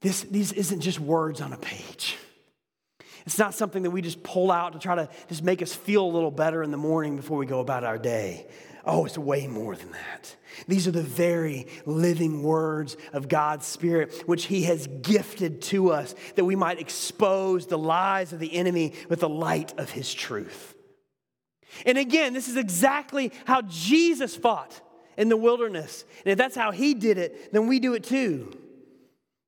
This, 0.00 0.22
these 0.22 0.52
isn't 0.52 0.80
just 0.80 0.98
words 0.98 1.42
on 1.42 1.52
a 1.52 1.58
page. 1.58 2.16
It's 3.26 3.38
not 3.38 3.52
something 3.52 3.82
that 3.82 3.90
we 3.90 4.00
just 4.00 4.22
pull 4.22 4.50
out 4.50 4.72
to 4.72 4.78
try 4.78 4.94
to 4.94 5.08
just 5.28 5.42
make 5.42 5.60
us 5.60 5.74
feel 5.74 6.04
a 6.04 6.12
little 6.12 6.30
better 6.30 6.62
in 6.62 6.70
the 6.70 6.78
morning 6.78 7.16
before 7.16 7.36
we 7.36 7.46
go 7.46 7.60
about 7.60 7.84
our 7.84 7.98
day. 7.98 8.46
Oh, 8.86 9.06
it's 9.06 9.16
way 9.16 9.46
more 9.46 9.74
than 9.74 9.92
that. 9.92 10.36
These 10.68 10.86
are 10.86 10.92
the 10.92 11.02
very 11.02 11.66
living 11.86 12.42
words 12.42 12.96
of 13.12 13.28
God's 13.28 13.66
Spirit, 13.66 14.22
which 14.26 14.44
He 14.44 14.64
has 14.64 14.86
gifted 14.86 15.62
to 15.62 15.90
us 15.90 16.14
that 16.36 16.44
we 16.44 16.54
might 16.54 16.78
expose 16.78 17.66
the 17.66 17.78
lies 17.78 18.32
of 18.32 18.40
the 18.40 18.54
enemy 18.54 18.92
with 19.08 19.20
the 19.20 19.28
light 19.28 19.76
of 19.78 19.90
His 19.90 20.12
truth. 20.12 20.74
And 21.86 21.98
again, 21.98 22.34
this 22.34 22.48
is 22.48 22.56
exactly 22.56 23.32
how 23.46 23.62
Jesus 23.62 24.36
fought 24.36 24.80
in 25.16 25.28
the 25.28 25.36
wilderness. 25.36 26.04
And 26.24 26.32
if 26.32 26.38
that's 26.38 26.56
how 26.56 26.70
He 26.70 26.94
did 26.94 27.18
it, 27.18 27.52
then 27.52 27.66
we 27.66 27.80
do 27.80 27.94
it 27.94 28.04
too. 28.04 28.56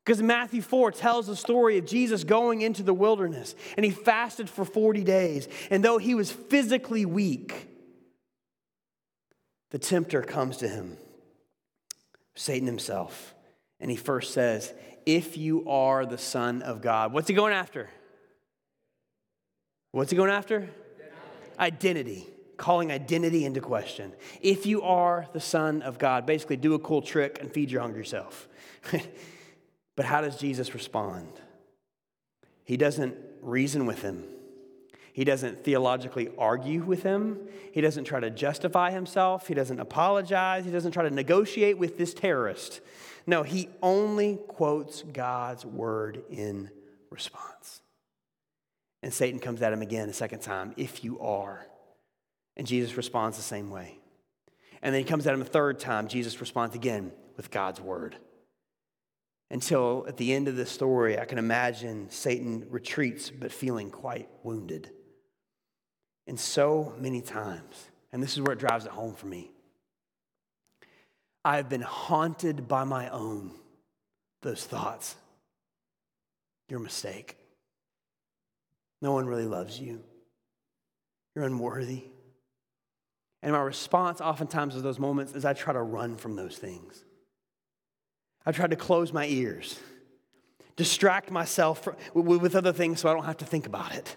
Because 0.04 0.22
Matthew 0.22 0.62
4 0.62 0.92
tells 0.92 1.26
the 1.26 1.34
story 1.34 1.78
of 1.78 1.84
Jesus 1.84 2.22
going 2.22 2.62
into 2.62 2.84
the 2.84 2.94
wilderness 2.94 3.56
and 3.76 3.84
he 3.84 3.90
fasted 3.90 4.48
for 4.48 4.64
40 4.64 5.02
days. 5.02 5.48
And 5.68 5.84
though 5.84 5.98
he 5.98 6.14
was 6.14 6.30
physically 6.30 7.04
weak, 7.04 7.68
the 9.70 9.78
tempter 9.78 10.22
comes 10.22 10.58
to 10.58 10.68
him, 10.68 10.96
Satan 12.34 12.66
himself, 12.66 13.34
and 13.80 13.90
he 13.90 13.96
first 13.96 14.32
says, 14.32 14.72
If 15.04 15.36
you 15.36 15.68
are 15.68 16.06
the 16.06 16.18
Son 16.18 16.62
of 16.62 16.80
God, 16.80 17.12
what's 17.12 17.28
he 17.28 17.34
going 17.34 17.52
after? 17.52 17.88
What's 19.92 20.10
he 20.10 20.16
going 20.16 20.30
after? 20.30 20.68
Identity. 21.58 22.26
Calling 22.56 22.90
identity 22.90 23.44
into 23.44 23.60
question. 23.60 24.12
If 24.40 24.66
you 24.66 24.82
are 24.82 25.26
the 25.32 25.40
Son 25.40 25.82
of 25.82 25.98
God, 25.98 26.26
basically 26.26 26.56
do 26.56 26.74
a 26.74 26.78
cool 26.78 27.02
trick 27.02 27.38
and 27.40 27.52
feed 27.52 27.70
your 27.70 27.82
hungry 27.82 28.06
self. 28.06 28.48
but 29.96 30.06
how 30.06 30.20
does 30.20 30.38
Jesus 30.38 30.72
respond? 30.74 31.28
He 32.64 32.76
doesn't 32.76 33.14
reason 33.42 33.86
with 33.86 34.02
him. 34.02 34.24
He 35.16 35.24
doesn't 35.24 35.64
theologically 35.64 36.28
argue 36.36 36.82
with 36.82 37.02
him. 37.02 37.38
He 37.72 37.80
doesn't 37.80 38.04
try 38.04 38.20
to 38.20 38.28
justify 38.28 38.90
himself. 38.90 39.48
He 39.48 39.54
doesn't 39.54 39.80
apologize. 39.80 40.66
He 40.66 40.70
doesn't 40.70 40.92
try 40.92 41.04
to 41.04 41.10
negotiate 41.10 41.78
with 41.78 41.96
this 41.96 42.12
terrorist. 42.12 42.82
No, 43.26 43.42
he 43.42 43.70
only 43.82 44.38
quotes 44.46 45.02
God's 45.04 45.64
word 45.64 46.22
in 46.28 46.68
response. 47.08 47.80
And 49.02 49.10
Satan 49.10 49.40
comes 49.40 49.62
at 49.62 49.72
him 49.72 49.80
again 49.80 50.10
a 50.10 50.12
second 50.12 50.40
time, 50.40 50.74
if 50.76 51.02
you 51.02 51.18
are. 51.20 51.66
And 52.54 52.66
Jesus 52.66 52.98
responds 52.98 53.38
the 53.38 53.42
same 53.42 53.70
way. 53.70 53.98
And 54.82 54.94
then 54.94 55.00
he 55.00 55.08
comes 55.08 55.26
at 55.26 55.32
him 55.32 55.40
a 55.40 55.46
third 55.46 55.78
time. 55.78 56.08
Jesus 56.08 56.42
responds 56.42 56.74
again 56.74 57.10
with 57.38 57.50
God's 57.50 57.80
word. 57.80 58.16
Until 59.50 60.04
at 60.06 60.18
the 60.18 60.34
end 60.34 60.46
of 60.46 60.56
the 60.56 60.66
story, 60.66 61.18
I 61.18 61.24
can 61.24 61.38
imagine 61.38 62.10
Satan 62.10 62.66
retreats, 62.68 63.30
but 63.30 63.50
feeling 63.50 63.90
quite 63.90 64.28
wounded. 64.42 64.90
And 66.26 66.38
so 66.38 66.92
many 66.98 67.20
times, 67.20 67.88
and 68.12 68.22
this 68.22 68.34
is 68.34 68.42
where 68.42 68.52
it 68.52 68.58
drives 68.58 68.84
it 68.84 68.92
home 68.92 69.14
for 69.14 69.26
me, 69.26 69.50
I've 71.44 71.68
been 71.68 71.82
haunted 71.82 72.66
by 72.66 72.84
my 72.84 73.08
own, 73.10 73.52
those 74.42 74.64
thoughts. 74.64 75.14
Your 76.68 76.80
mistake. 76.80 77.36
No 79.00 79.12
one 79.12 79.26
really 79.26 79.46
loves 79.46 79.78
you. 79.78 80.02
You're 81.34 81.44
unworthy. 81.44 82.02
And 83.42 83.52
my 83.52 83.60
response, 83.60 84.20
oftentimes, 84.20 84.74
in 84.74 84.82
those 84.82 84.98
moments, 84.98 85.32
is 85.34 85.44
I 85.44 85.52
try 85.52 85.72
to 85.72 85.82
run 85.82 86.16
from 86.16 86.34
those 86.34 86.56
things. 86.56 87.04
I 88.44 88.50
try 88.50 88.66
to 88.66 88.74
close 88.74 89.12
my 89.12 89.26
ears, 89.26 89.78
distract 90.74 91.30
myself 91.30 91.86
with 92.14 92.56
other 92.56 92.72
things 92.72 93.00
so 93.00 93.08
I 93.08 93.14
don't 93.14 93.24
have 93.24 93.36
to 93.36 93.44
think 93.44 93.66
about 93.66 93.94
it. 93.94 94.16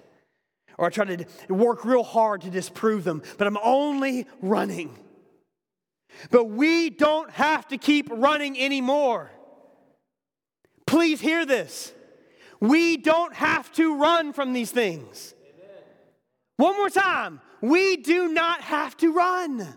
Or 0.79 0.85
I 0.85 0.89
try 0.89 1.03
to 1.03 1.25
work 1.53 1.83
real 1.83 2.03
hard 2.03 2.39
to 2.43 2.49
disprove 2.49 3.03
them, 3.03 3.21
but 3.37 3.45
I'm 3.45 3.57
only 3.61 4.25
running. 4.41 4.97
But 6.31 6.45
we 6.45 6.89
don't 6.89 7.29
have 7.31 7.67
to 7.67 7.77
keep 7.77 8.07
running 8.09 8.57
anymore. 8.57 9.29
Please 10.87 11.19
hear 11.19 11.45
this. 11.45 11.91
We 12.61 12.95
don't 12.95 13.33
have 13.33 13.69
to 13.73 13.97
run 13.97 14.31
from 14.31 14.53
these 14.53 14.71
things. 14.71 15.33
Amen. 15.41 15.83
One 16.55 16.77
more 16.77 16.89
time. 16.89 17.41
We 17.59 17.97
do 17.97 18.29
not 18.29 18.61
have 18.61 18.95
to 18.97 19.11
run. 19.11 19.67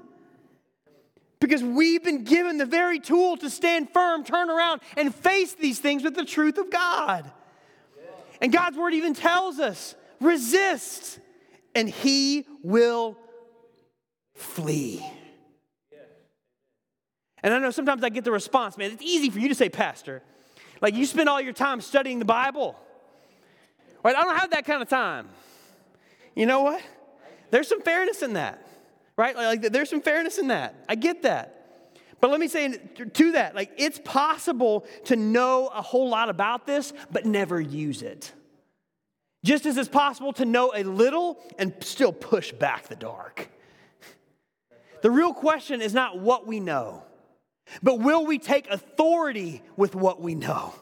Because 1.40 1.64
we've 1.64 2.04
been 2.04 2.22
given 2.22 2.58
the 2.58 2.64
very 2.64 3.00
tool 3.00 3.36
to 3.38 3.50
stand 3.50 3.90
firm, 3.90 4.22
turn 4.22 4.50
around, 4.50 4.82
and 4.96 5.12
face 5.12 5.54
these 5.54 5.80
things 5.80 6.04
with 6.04 6.14
the 6.14 6.24
truth 6.24 6.58
of 6.58 6.70
God. 6.70 7.28
And 8.40 8.52
God's 8.52 8.76
word 8.76 8.94
even 8.94 9.14
tells 9.14 9.58
us 9.58 9.96
resist, 10.22 11.18
and 11.74 11.88
he 11.88 12.46
will 12.62 13.16
flee. 14.34 15.04
And 17.42 17.52
I 17.52 17.58
know 17.58 17.70
sometimes 17.70 18.04
I 18.04 18.08
get 18.08 18.24
the 18.24 18.32
response, 18.32 18.78
man, 18.78 18.92
it's 18.92 19.02
easy 19.02 19.28
for 19.30 19.40
you 19.40 19.48
to 19.48 19.54
say, 19.54 19.68
Pastor. 19.68 20.22
Like 20.80 20.94
you 20.94 21.06
spend 21.06 21.28
all 21.28 21.40
your 21.40 21.52
time 21.52 21.80
studying 21.80 22.18
the 22.18 22.24
Bible. 22.24 22.76
Right? 24.02 24.16
I 24.16 24.24
don't 24.24 24.36
have 24.36 24.50
that 24.50 24.64
kind 24.64 24.82
of 24.82 24.88
time. 24.88 25.28
You 26.34 26.46
know 26.46 26.62
what? 26.62 26.82
There's 27.50 27.68
some 27.68 27.82
fairness 27.82 28.22
in 28.22 28.34
that. 28.34 28.66
Right? 29.16 29.36
Like 29.36 29.62
there's 29.62 29.90
some 29.90 30.02
fairness 30.02 30.38
in 30.38 30.48
that. 30.48 30.74
I 30.88 30.94
get 30.94 31.22
that. 31.22 31.58
But 32.20 32.30
let 32.30 32.38
me 32.38 32.48
say 32.48 32.76
to 33.14 33.32
that, 33.32 33.54
like 33.54 33.72
it's 33.76 34.00
possible 34.04 34.86
to 35.06 35.16
know 35.16 35.68
a 35.68 35.82
whole 35.82 36.08
lot 36.08 36.28
about 36.28 36.66
this, 36.66 36.92
but 37.10 37.26
never 37.26 37.60
use 37.60 38.02
it. 38.02 38.32
Just 39.44 39.66
as 39.66 39.76
it's 39.76 39.88
possible 39.88 40.32
to 40.34 40.44
know 40.44 40.72
a 40.74 40.84
little 40.84 41.38
and 41.58 41.74
still 41.80 42.12
push 42.12 42.52
back 42.52 42.88
the 42.88 42.96
dark. 42.96 43.48
The 45.02 45.10
real 45.10 45.34
question 45.34 45.82
is 45.82 45.92
not 45.92 46.18
what 46.18 46.46
we 46.46 46.60
know. 46.60 47.02
But 47.82 48.00
will 48.00 48.24
we 48.26 48.38
take 48.38 48.68
authority 48.70 49.62
with 49.76 49.94
what 49.94 50.20
we 50.20 50.34
know? 50.34 50.74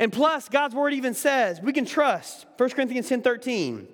And 0.00 0.12
plus, 0.12 0.48
God's 0.48 0.74
word 0.74 0.92
even 0.92 1.14
says 1.14 1.60
we 1.60 1.72
can 1.72 1.84
trust, 1.84 2.46
1 2.56 2.70
Corinthians 2.70 3.08
10 3.08 3.22
13, 3.22 3.88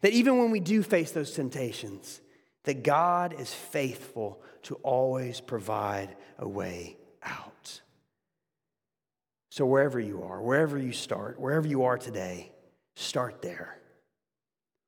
that 0.00 0.12
even 0.12 0.38
when 0.38 0.50
we 0.50 0.60
do 0.60 0.82
face 0.82 1.10
those 1.10 1.32
temptations, 1.32 2.20
that 2.64 2.84
God 2.84 3.34
is 3.38 3.52
faithful 3.52 4.40
to 4.62 4.76
always 4.76 5.40
provide 5.40 6.16
a 6.38 6.46
way 6.46 6.96
out. 7.22 7.80
So, 9.52 9.66
wherever 9.66 10.00
you 10.00 10.22
are, 10.22 10.40
wherever 10.40 10.78
you 10.78 10.92
start, 10.92 11.38
wherever 11.38 11.68
you 11.68 11.82
are 11.82 11.98
today, 11.98 12.52
start 12.96 13.42
there. 13.42 13.76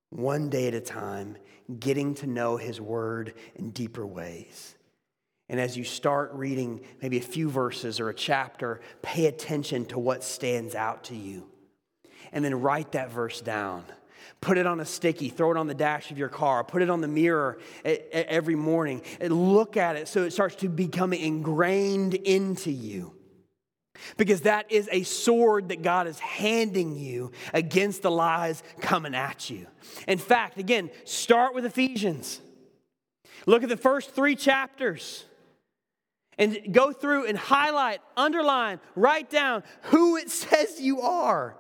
One 0.09 0.49
day 0.49 0.69
at 0.69 0.73
a 0.73 0.81
time, 0.81 1.37
getting 1.79 2.15
to 2.15 2.27
know 2.27 2.57
His 2.57 2.81
word 2.81 3.35
in 3.57 3.73
deeper 3.73 4.07
ways. 4.07 4.75
And 5.51 5.61
as 5.61 5.77
you 5.77 5.85
start 5.85 6.33
reading 6.33 6.81
maybe 7.03 7.19
a 7.19 7.21
few 7.21 7.51
verses 7.51 8.01
or 8.01 8.09
a 8.09 8.15
chapter, 8.15 8.81
pay 9.03 9.27
attention 9.27 9.85
to 9.85 9.99
what 9.99 10.25
stands 10.25 10.75
out 10.75 11.05
to 11.05 11.15
you. 11.15 11.47
And 12.33 12.43
then 12.43 12.63
write 12.63 12.93
that 12.93 13.13
verse 13.13 13.43
down. 13.43 13.85
Put 14.41 14.57
it 14.57 14.67
on 14.67 14.81
a 14.81 14.87
sticky, 14.87 15.29
throw 15.29 15.51
it 15.51 15.59
on 15.59 15.67
the 15.67 15.75
dash 15.75 16.11
of 16.11 16.17
your 16.17 16.31
car, 16.31 16.65
put 16.65 16.81
it 16.81 16.89
on 16.89 17.03
the 17.03 17.09
mirror 17.09 17.59
every 17.85 18.55
morning, 18.55 19.03
look 19.21 19.77
at 19.77 19.97
it 19.97 20.09
so 20.09 20.23
it 20.23 20.33
starts 20.33 20.57
to 20.57 20.71
become 20.71 21.13
ingrained 21.13 22.15
into 22.15 22.71
you. 22.71 23.15
Because 24.17 24.43
that 24.43 24.71
is 24.71 24.89
a 24.93 25.03
sword 25.05 25.69
that 25.69 25.83
God 25.83 26.07
is 26.07 26.19
handing 26.19 26.97
you 26.97 27.33
against 27.53 28.03
the 28.03 28.11
lies 28.11 28.63
coming 28.81 29.15
at 29.15 29.51
you. 29.51 29.67
In 30.09 30.19
fact, 30.19 30.59
again, 30.59 30.91
start 31.05 31.55
with 31.55 31.65
Ephesians. 31.65 32.41
Look 33.47 33.63
at 33.63 33.69
the 33.69 33.77
first 33.77 34.11
three 34.11 34.37
chapters 34.37 35.25
and 36.39 36.59
go 36.73 36.93
through 36.93 37.27
and 37.27 37.39
highlight, 37.39 38.01
underline, 38.17 38.81
write 38.97 39.31
down 39.31 39.63
who 39.83 40.17
it 40.17 40.31
says 40.31 40.81
you 40.81 41.01
are. 41.01 41.57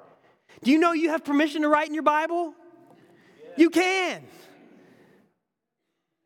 Do 0.62 0.70
you 0.70 0.79
know 0.79 0.92
you 0.92 1.11
have 1.11 1.25
permission 1.25 1.62
to 1.62 1.68
write 1.68 1.88
in 1.88 1.94
your 1.94 2.03
Bible? 2.03 2.55
You 3.57 3.70
can. 3.70 4.23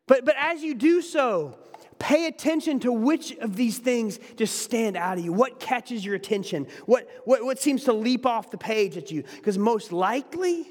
But, 0.07 0.25
but 0.25 0.35
as 0.39 0.63
you 0.63 0.73
do 0.73 1.01
so, 1.01 1.57
pay 1.99 2.27
attention 2.27 2.79
to 2.79 2.91
which 2.91 3.35
of 3.37 3.55
these 3.55 3.77
things 3.77 4.19
just 4.37 4.61
stand 4.61 4.97
out 4.97 5.17
of 5.17 5.23
you. 5.23 5.33
What 5.33 5.59
catches 5.59 6.03
your 6.03 6.15
attention? 6.15 6.65
What, 6.85 7.09
what, 7.25 7.43
what 7.43 7.59
seems 7.59 7.83
to 7.83 7.93
leap 7.93 8.25
off 8.25 8.49
the 8.49 8.57
page 8.57 8.97
at 8.97 9.11
you? 9.11 9.23
Because 9.35 9.57
most 9.57 9.91
likely, 9.91 10.65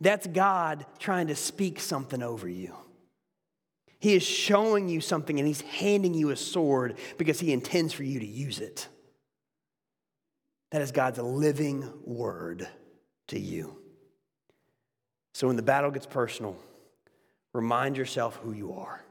that's 0.00 0.26
God 0.26 0.84
trying 0.98 1.28
to 1.28 1.36
speak 1.36 1.80
something 1.80 2.22
over 2.22 2.48
you. 2.48 2.74
He 4.00 4.14
is 4.14 4.22
showing 4.22 4.88
you 4.88 5.00
something 5.00 5.38
and 5.38 5.48
he's 5.48 5.62
handing 5.62 6.12
you 6.12 6.30
a 6.30 6.36
sword 6.36 6.98
because 7.16 7.40
he 7.40 7.52
intends 7.52 7.94
for 7.94 8.02
you 8.02 8.20
to 8.20 8.26
use 8.26 8.58
it. 8.58 8.88
That 10.72 10.82
is 10.82 10.92
God's 10.92 11.20
living 11.20 11.88
word 12.04 12.68
to 13.28 13.38
you. 13.38 13.78
So 15.32 15.46
when 15.46 15.56
the 15.56 15.62
battle 15.62 15.90
gets 15.90 16.06
personal, 16.06 16.56
remind 17.52 17.96
yourself 17.96 18.36
who 18.42 18.52
you 18.52 18.74
are 18.74 19.04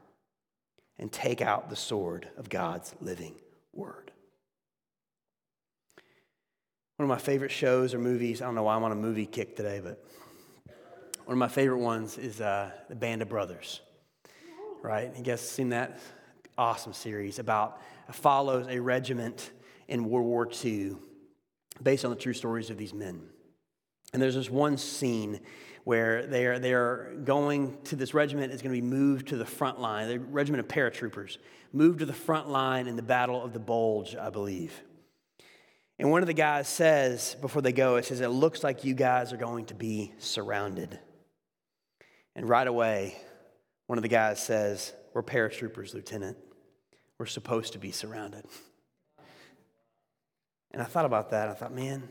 and 1.04 1.12
take 1.12 1.40
out 1.40 1.70
the 1.70 1.76
sword 1.76 2.28
of 2.38 2.50
God's 2.50 2.96
living 3.00 3.36
word. 3.74 4.12
One 6.98 7.04
of 7.04 7.10
my 7.10 7.20
favorite 7.20 7.52
shows 7.52 7.94
or 7.94 8.00
movies, 8.00 8.42
I 8.42 8.46
don't 8.46 8.56
know 8.56 8.64
why 8.64 8.76
I'm 8.76 8.84
on 8.84 8.92
a 8.92 8.96
movie 8.96 9.28
kick 9.28 9.56
today, 9.56 9.80
but 9.84 10.04
one 11.26 11.34
of 11.36 11.38
my 11.38 11.48
favorite 11.48 11.78
ones 11.78 12.18
is 12.18 12.42
uh, 12.42 12.72
The 12.90 12.96
Band 12.96 13.22
of 13.22 13.30
Brothers 13.30 13.82
right? 14.84 15.12
You 15.18 15.24
guys 15.24 15.42
seen 15.42 15.70
that 15.70 15.98
awesome 16.58 16.94
series 16.94 17.40
about 17.40 17.82
follows 18.12 18.68
a 18.70 18.80
regiment 18.80 19.52
in 19.88 20.04
World 20.04 20.28
War 20.28 20.48
II 20.64 20.98
based 21.82 22.04
on 22.04 22.12
the 22.12 22.18
true 22.18 22.34
stories 22.34 22.70
of 22.70 22.78
these 22.78 22.94
men. 22.94 23.22
And 24.12 24.22
there's 24.22 24.36
this 24.36 24.50
one 24.50 24.78
scene 24.78 25.40
where 25.84 26.26
they 26.26 26.46
are, 26.46 26.60
they 26.60 26.74
are 26.74 27.14
going 27.24 27.78
to 27.86 27.96
this 27.96 28.14
regiment 28.14 28.54
is 28.54 28.62
going 28.62 28.74
to 28.74 28.82
be 28.82 28.88
moved 28.88 29.28
to 29.30 29.38
the 29.38 29.46
front 29.46 29.80
line, 29.80 30.08
the 30.08 30.20
regiment 30.20 30.60
of 30.60 30.68
paratroopers, 30.68 31.38
moved 31.74 32.00
to 32.00 32.06
the 32.06 32.14
front 32.14 32.50
line 32.50 32.88
in 32.88 32.96
the 32.96 33.02
Battle 33.02 33.44
of 33.44 33.54
the 33.54 33.60
Bulge, 33.60 34.16
I 34.16 34.30
believe. 34.30 34.82
And 36.00 36.10
one 36.10 36.22
of 36.22 36.28
the 36.28 36.34
guys 36.34 36.68
says 36.68 37.36
before 37.42 37.62
they 37.62 37.74
go, 37.74 37.98
it 37.98 38.06
says, 38.06 38.22
It 38.22 38.30
looks 38.30 38.64
like 38.64 38.84
you 38.84 38.94
guys 38.94 39.34
are 39.34 39.38
going 39.38 39.66
to 39.66 39.74
be 39.74 40.14
surrounded. 40.20 41.00
And 42.36 42.48
right 42.50 42.68
away, 42.68 43.16
one 43.88 43.98
of 43.98 44.04
the 44.04 44.10
guys 44.10 44.42
says, 44.42 44.94
We're 45.14 45.24
paratroopers, 45.24 45.94
Lieutenant. 45.94 46.38
We're 47.20 47.26
supposed 47.26 47.74
to 47.74 47.80
be 47.80 47.92
surrounded. 47.92 48.46
And 50.72 50.82
I 50.82 50.86
thought 50.86 51.06
about 51.06 51.30
that. 51.30 51.50
I 51.50 51.54
thought, 51.54 51.74
man, 51.74 52.10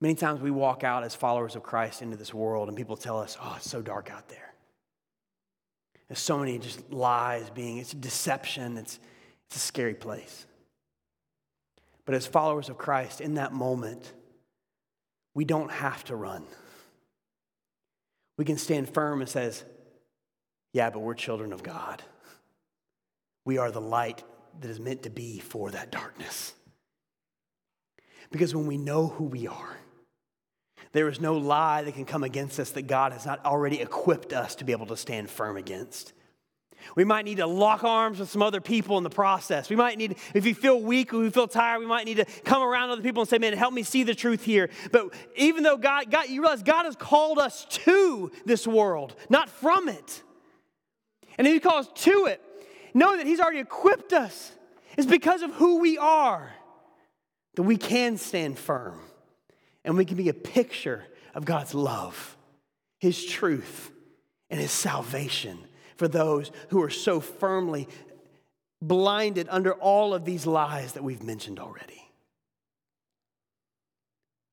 many 0.00 0.14
times 0.14 0.40
we 0.40 0.50
walk 0.50 0.84
out 0.84 1.04
as 1.04 1.14
followers 1.14 1.56
of 1.56 1.62
Christ 1.62 2.02
into 2.02 2.16
this 2.16 2.32
world 2.32 2.68
and 2.68 2.76
people 2.76 2.96
tell 2.96 3.18
us, 3.18 3.36
oh, 3.42 3.54
it's 3.56 3.68
so 3.68 3.82
dark 3.82 4.10
out 4.10 4.28
there. 4.28 4.54
There's 6.08 6.20
so 6.20 6.38
many 6.38 6.58
just 6.58 6.90
lies 6.90 7.50
being, 7.50 7.78
it's 7.78 7.92
a 7.92 7.96
deception, 7.96 8.78
it's, 8.78 8.98
it's 9.46 9.56
a 9.56 9.60
scary 9.60 9.94
place. 9.94 10.46
But 12.06 12.14
as 12.14 12.26
followers 12.26 12.70
of 12.70 12.78
Christ, 12.78 13.20
in 13.20 13.34
that 13.34 13.52
moment, 13.52 14.12
we 15.34 15.44
don't 15.44 15.70
have 15.70 16.04
to 16.04 16.16
run 16.16 16.44
we 18.38 18.44
can 18.44 18.56
stand 18.56 18.88
firm 18.88 19.20
and 19.20 19.28
says, 19.28 19.64
yeah, 20.72 20.88
but 20.88 21.00
we're 21.00 21.14
children 21.14 21.52
of 21.52 21.62
God. 21.62 22.02
We 23.44 23.58
are 23.58 23.70
the 23.70 23.80
light 23.80 24.22
that 24.60 24.70
is 24.70 24.80
meant 24.80 25.02
to 25.02 25.10
be 25.10 25.40
for 25.40 25.70
that 25.72 25.90
darkness. 25.90 26.54
Because 28.30 28.54
when 28.54 28.66
we 28.66 28.78
know 28.78 29.08
who 29.08 29.24
we 29.24 29.46
are, 29.48 29.76
there 30.92 31.08
is 31.08 31.20
no 31.20 31.36
lie 31.36 31.82
that 31.82 31.94
can 31.94 32.04
come 32.04 32.24
against 32.24 32.58
us 32.58 32.70
that 32.70 32.86
God 32.86 33.12
has 33.12 33.26
not 33.26 33.44
already 33.44 33.80
equipped 33.80 34.32
us 34.32 34.54
to 34.56 34.64
be 34.64 34.72
able 34.72 34.86
to 34.86 34.96
stand 34.96 35.28
firm 35.30 35.56
against. 35.56 36.12
We 36.96 37.04
might 37.04 37.24
need 37.24 37.36
to 37.38 37.46
lock 37.46 37.84
arms 37.84 38.18
with 38.18 38.30
some 38.30 38.42
other 38.42 38.60
people 38.60 38.96
in 38.98 39.04
the 39.04 39.10
process. 39.10 39.68
We 39.68 39.76
might 39.76 39.98
need, 39.98 40.16
if 40.34 40.46
you 40.46 40.54
feel 40.54 40.80
weak 40.80 41.12
or 41.12 41.18
we 41.18 41.30
feel 41.30 41.48
tired, 41.48 41.80
we 41.80 41.86
might 41.86 42.06
need 42.06 42.16
to 42.16 42.24
come 42.44 42.62
around 42.62 42.90
other 42.90 43.02
people 43.02 43.22
and 43.22 43.28
say, 43.28 43.38
man, 43.38 43.52
help 43.52 43.74
me 43.74 43.82
see 43.82 44.04
the 44.04 44.14
truth 44.14 44.44
here. 44.44 44.70
But 44.90 45.12
even 45.36 45.64
though 45.64 45.76
God, 45.76 46.10
God, 46.10 46.28
you 46.28 46.40
realize 46.40 46.62
God 46.62 46.84
has 46.84 46.96
called 46.96 47.38
us 47.38 47.66
to 47.70 48.30
this 48.46 48.66
world, 48.66 49.14
not 49.28 49.48
from 49.48 49.88
it. 49.88 50.22
And 51.36 51.46
if 51.46 51.52
He 51.52 51.60
calls 51.60 51.88
to 51.94 52.26
it, 52.26 52.40
know 52.94 53.16
that 53.16 53.26
He's 53.26 53.40
already 53.40 53.60
equipped 53.60 54.12
us. 54.12 54.52
It's 54.96 55.06
because 55.06 55.42
of 55.42 55.52
who 55.54 55.78
we 55.80 55.98
are 55.98 56.52
that 57.54 57.62
we 57.62 57.76
can 57.76 58.16
stand 58.16 58.58
firm 58.58 59.00
And 59.84 59.96
we 59.96 60.04
can 60.04 60.16
be 60.16 60.28
a 60.28 60.34
picture 60.34 61.04
of 61.34 61.44
God's 61.44 61.74
love, 61.74 62.36
His 63.00 63.24
truth, 63.24 63.90
and 64.50 64.60
His 64.60 64.72
salvation 64.72 65.58
for 65.96 66.08
those 66.08 66.50
who 66.68 66.82
are 66.82 66.90
so 66.90 67.20
firmly 67.20 67.88
blinded 68.80 69.48
under 69.50 69.72
all 69.74 70.14
of 70.14 70.24
these 70.24 70.46
lies 70.46 70.92
that 70.92 71.02
we've 71.02 71.22
mentioned 71.22 71.58
already. 71.58 72.02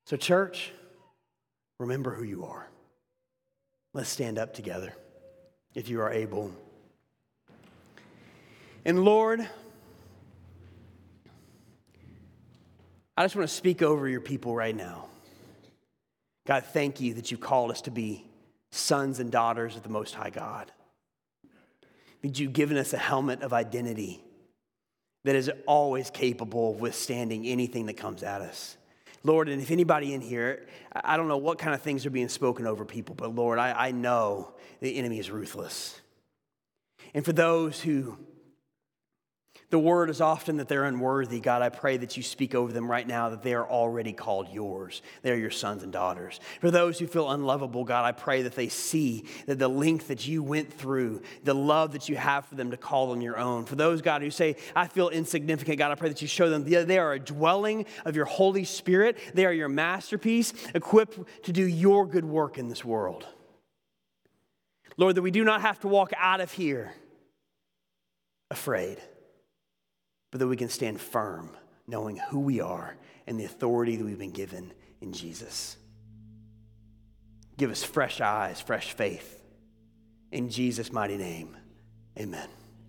So, 0.08 0.18
church, 0.18 0.72
remember 1.80 2.14
who 2.14 2.24
you 2.24 2.46
are. 2.46 2.68
Let's 3.94 4.10
stand 4.10 4.38
up 4.38 4.54
together 4.54 4.94
if 5.74 5.90
you 5.90 6.02
are 6.02 6.12
able. 6.12 6.52
And 8.84 9.04
Lord, 9.04 9.48
I 13.18 13.24
just 13.24 13.36
want 13.36 13.48
to 13.48 13.56
speak 13.56 13.82
over 13.82 14.08
your 14.08 14.22
people 14.22 14.56
right 14.56 14.76
now. 14.76 15.06
God, 16.46 16.64
thank 16.64 17.02
you 17.02 17.16
that 17.16 17.32
you 17.32 17.38
called 17.38 17.72
us 17.72 17.82
to 17.82 17.92
be 17.92 18.26
sons 18.72 19.20
and 19.20 19.32
daughters 19.32 19.76
of 19.76 19.84
the 19.84 19.90
Most 19.90 20.14
High 20.14 20.30
God. 20.30 20.72
That 22.22 22.40
you've 22.40 22.54
given 22.54 22.78
us 22.78 22.94
a 22.94 22.98
helmet 22.98 23.42
of 23.42 23.54
identity 23.54 24.24
that 25.24 25.36
is 25.36 25.52
always 25.66 26.10
capable 26.12 26.72
of 26.72 26.82
withstanding 26.82 27.48
anything 27.48 27.88
that 27.88 27.98
comes 27.98 28.22
at 28.22 28.42
us. 28.42 28.78
Lord, 29.24 29.50
and 29.50 29.60
if 29.60 29.72
anybody 29.72 30.14
in 30.14 30.22
here, 30.22 30.68
I 30.94 31.18
don't 31.18 31.28
know 31.28 31.38
what 31.38 31.58
kind 31.58 31.74
of 31.74 31.82
things 31.82 32.06
are 32.06 32.12
being 32.12 32.30
spoken 32.30 32.68
over 32.68 32.86
people, 32.86 33.16
but 33.16 33.34
Lord, 33.34 33.58
I, 33.58 33.88
I 33.88 33.92
know 33.92 34.54
the 34.82 34.96
enemy 34.98 35.18
is 35.18 35.32
ruthless. 35.32 36.00
And 37.16 37.26
for 37.26 37.34
those 37.34 37.82
who 37.82 38.20
the 39.72 39.80
word 39.80 40.10
is 40.10 40.22
often 40.22 40.58
that 40.58 40.68
they're 40.68 40.86
unworthy. 40.86 41.40
God, 41.40 41.62
I 41.62 41.70
pray 41.70 41.98
that 41.98 42.16
you 42.16 42.24
speak 42.24 42.54
over 42.54 42.72
them 42.72 42.90
right 42.90 43.06
now 43.08 43.30
that 43.30 43.42
they 43.42 43.54
are 43.54 43.68
already 43.68 44.14
called 44.14 44.50
yours. 44.50 45.02
They 45.22 45.32
are 45.32 45.36
your 45.36 45.52
sons 45.52 45.84
and 45.84 45.92
daughters. 45.92 46.40
For 46.62 46.70
those 46.70 47.00
who 47.00 47.08
feel 47.08 47.32
unlovable, 47.32 47.84
God, 47.84 48.06
I 48.06 48.12
pray 48.12 48.44
that 48.44 48.56
they 48.56 48.68
see 48.68 49.26
that 49.48 49.58
the 49.58 49.68
length 49.68 50.10
that 50.10 50.28
you 50.28 50.44
went 50.44 50.72
through, 50.72 51.24
the 51.44 51.56
love 51.56 51.94
that 51.94 52.08
you 52.10 52.16
have 52.16 52.46
for 52.46 52.56
them 52.56 52.72
to 52.72 52.78
call 52.78 53.10
them 53.10 53.22
your 53.22 53.38
own. 53.38 53.66
For 53.66 53.76
those, 53.76 54.02
God, 54.02 54.22
who 54.22 54.30
say, 54.30 54.56
I 54.76 54.88
feel 54.88 55.10
insignificant, 55.10 55.80
God, 55.80 55.92
I 55.92 55.96
pray 55.96 56.10
that 56.10 56.22
you 56.22 56.28
show 56.28 56.50
them 56.50 56.64
they 56.64 57.00
are 57.00 57.14
a 57.14 57.20
dwelling 57.20 57.86
of 58.06 58.16
your 58.16 58.26
Holy 58.26 58.66
Spirit. 58.66 59.18
They 59.34 59.46
are 59.46 59.54
your 59.54 59.70
masterpiece, 59.70 60.54
equipped 60.74 61.20
to 61.44 61.52
do 61.52 61.66
your 61.66 62.06
good 62.06 62.26
work 62.26 62.58
in 62.58 62.70
this 62.70 62.86
world. 62.86 63.26
Lord, 64.98 65.16
that 65.16 65.22
we 65.24 65.32
do 65.32 65.44
not 65.44 65.62
have 65.62 65.80
to 65.82 65.88
walk 65.88 66.12
out 66.18 66.40
of 66.40 66.52
here 66.52 66.94
afraid 68.52 69.02
but 70.36 70.40
that 70.40 70.48
we 70.48 70.58
can 70.58 70.68
stand 70.68 71.00
firm 71.00 71.50
knowing 71.88 72.18
who 72.30 72.42
we 72.42 72.60
are 72.60 72.98
and 73.26 73.40
the 73.40 73.46
authority 73.46 73.96
that 73.96 74.04
we've 74.04 74.20
been 74.20 74.32
given 74.32 74.74
in 75.00 75.14
Jesus. 75.14 75.78
Give 77.58 77.72
us 77.72 77.86
fresh 77.86 78.20
eyes, 78.20 78.60
fresh 78.60 78.92
faith. 78.92 79.42
In 80.34 80.50
Jesus' 80.50 80.92
mighty 80.92 81.16
name, 81.16 81.56
amen. 82.20 82.50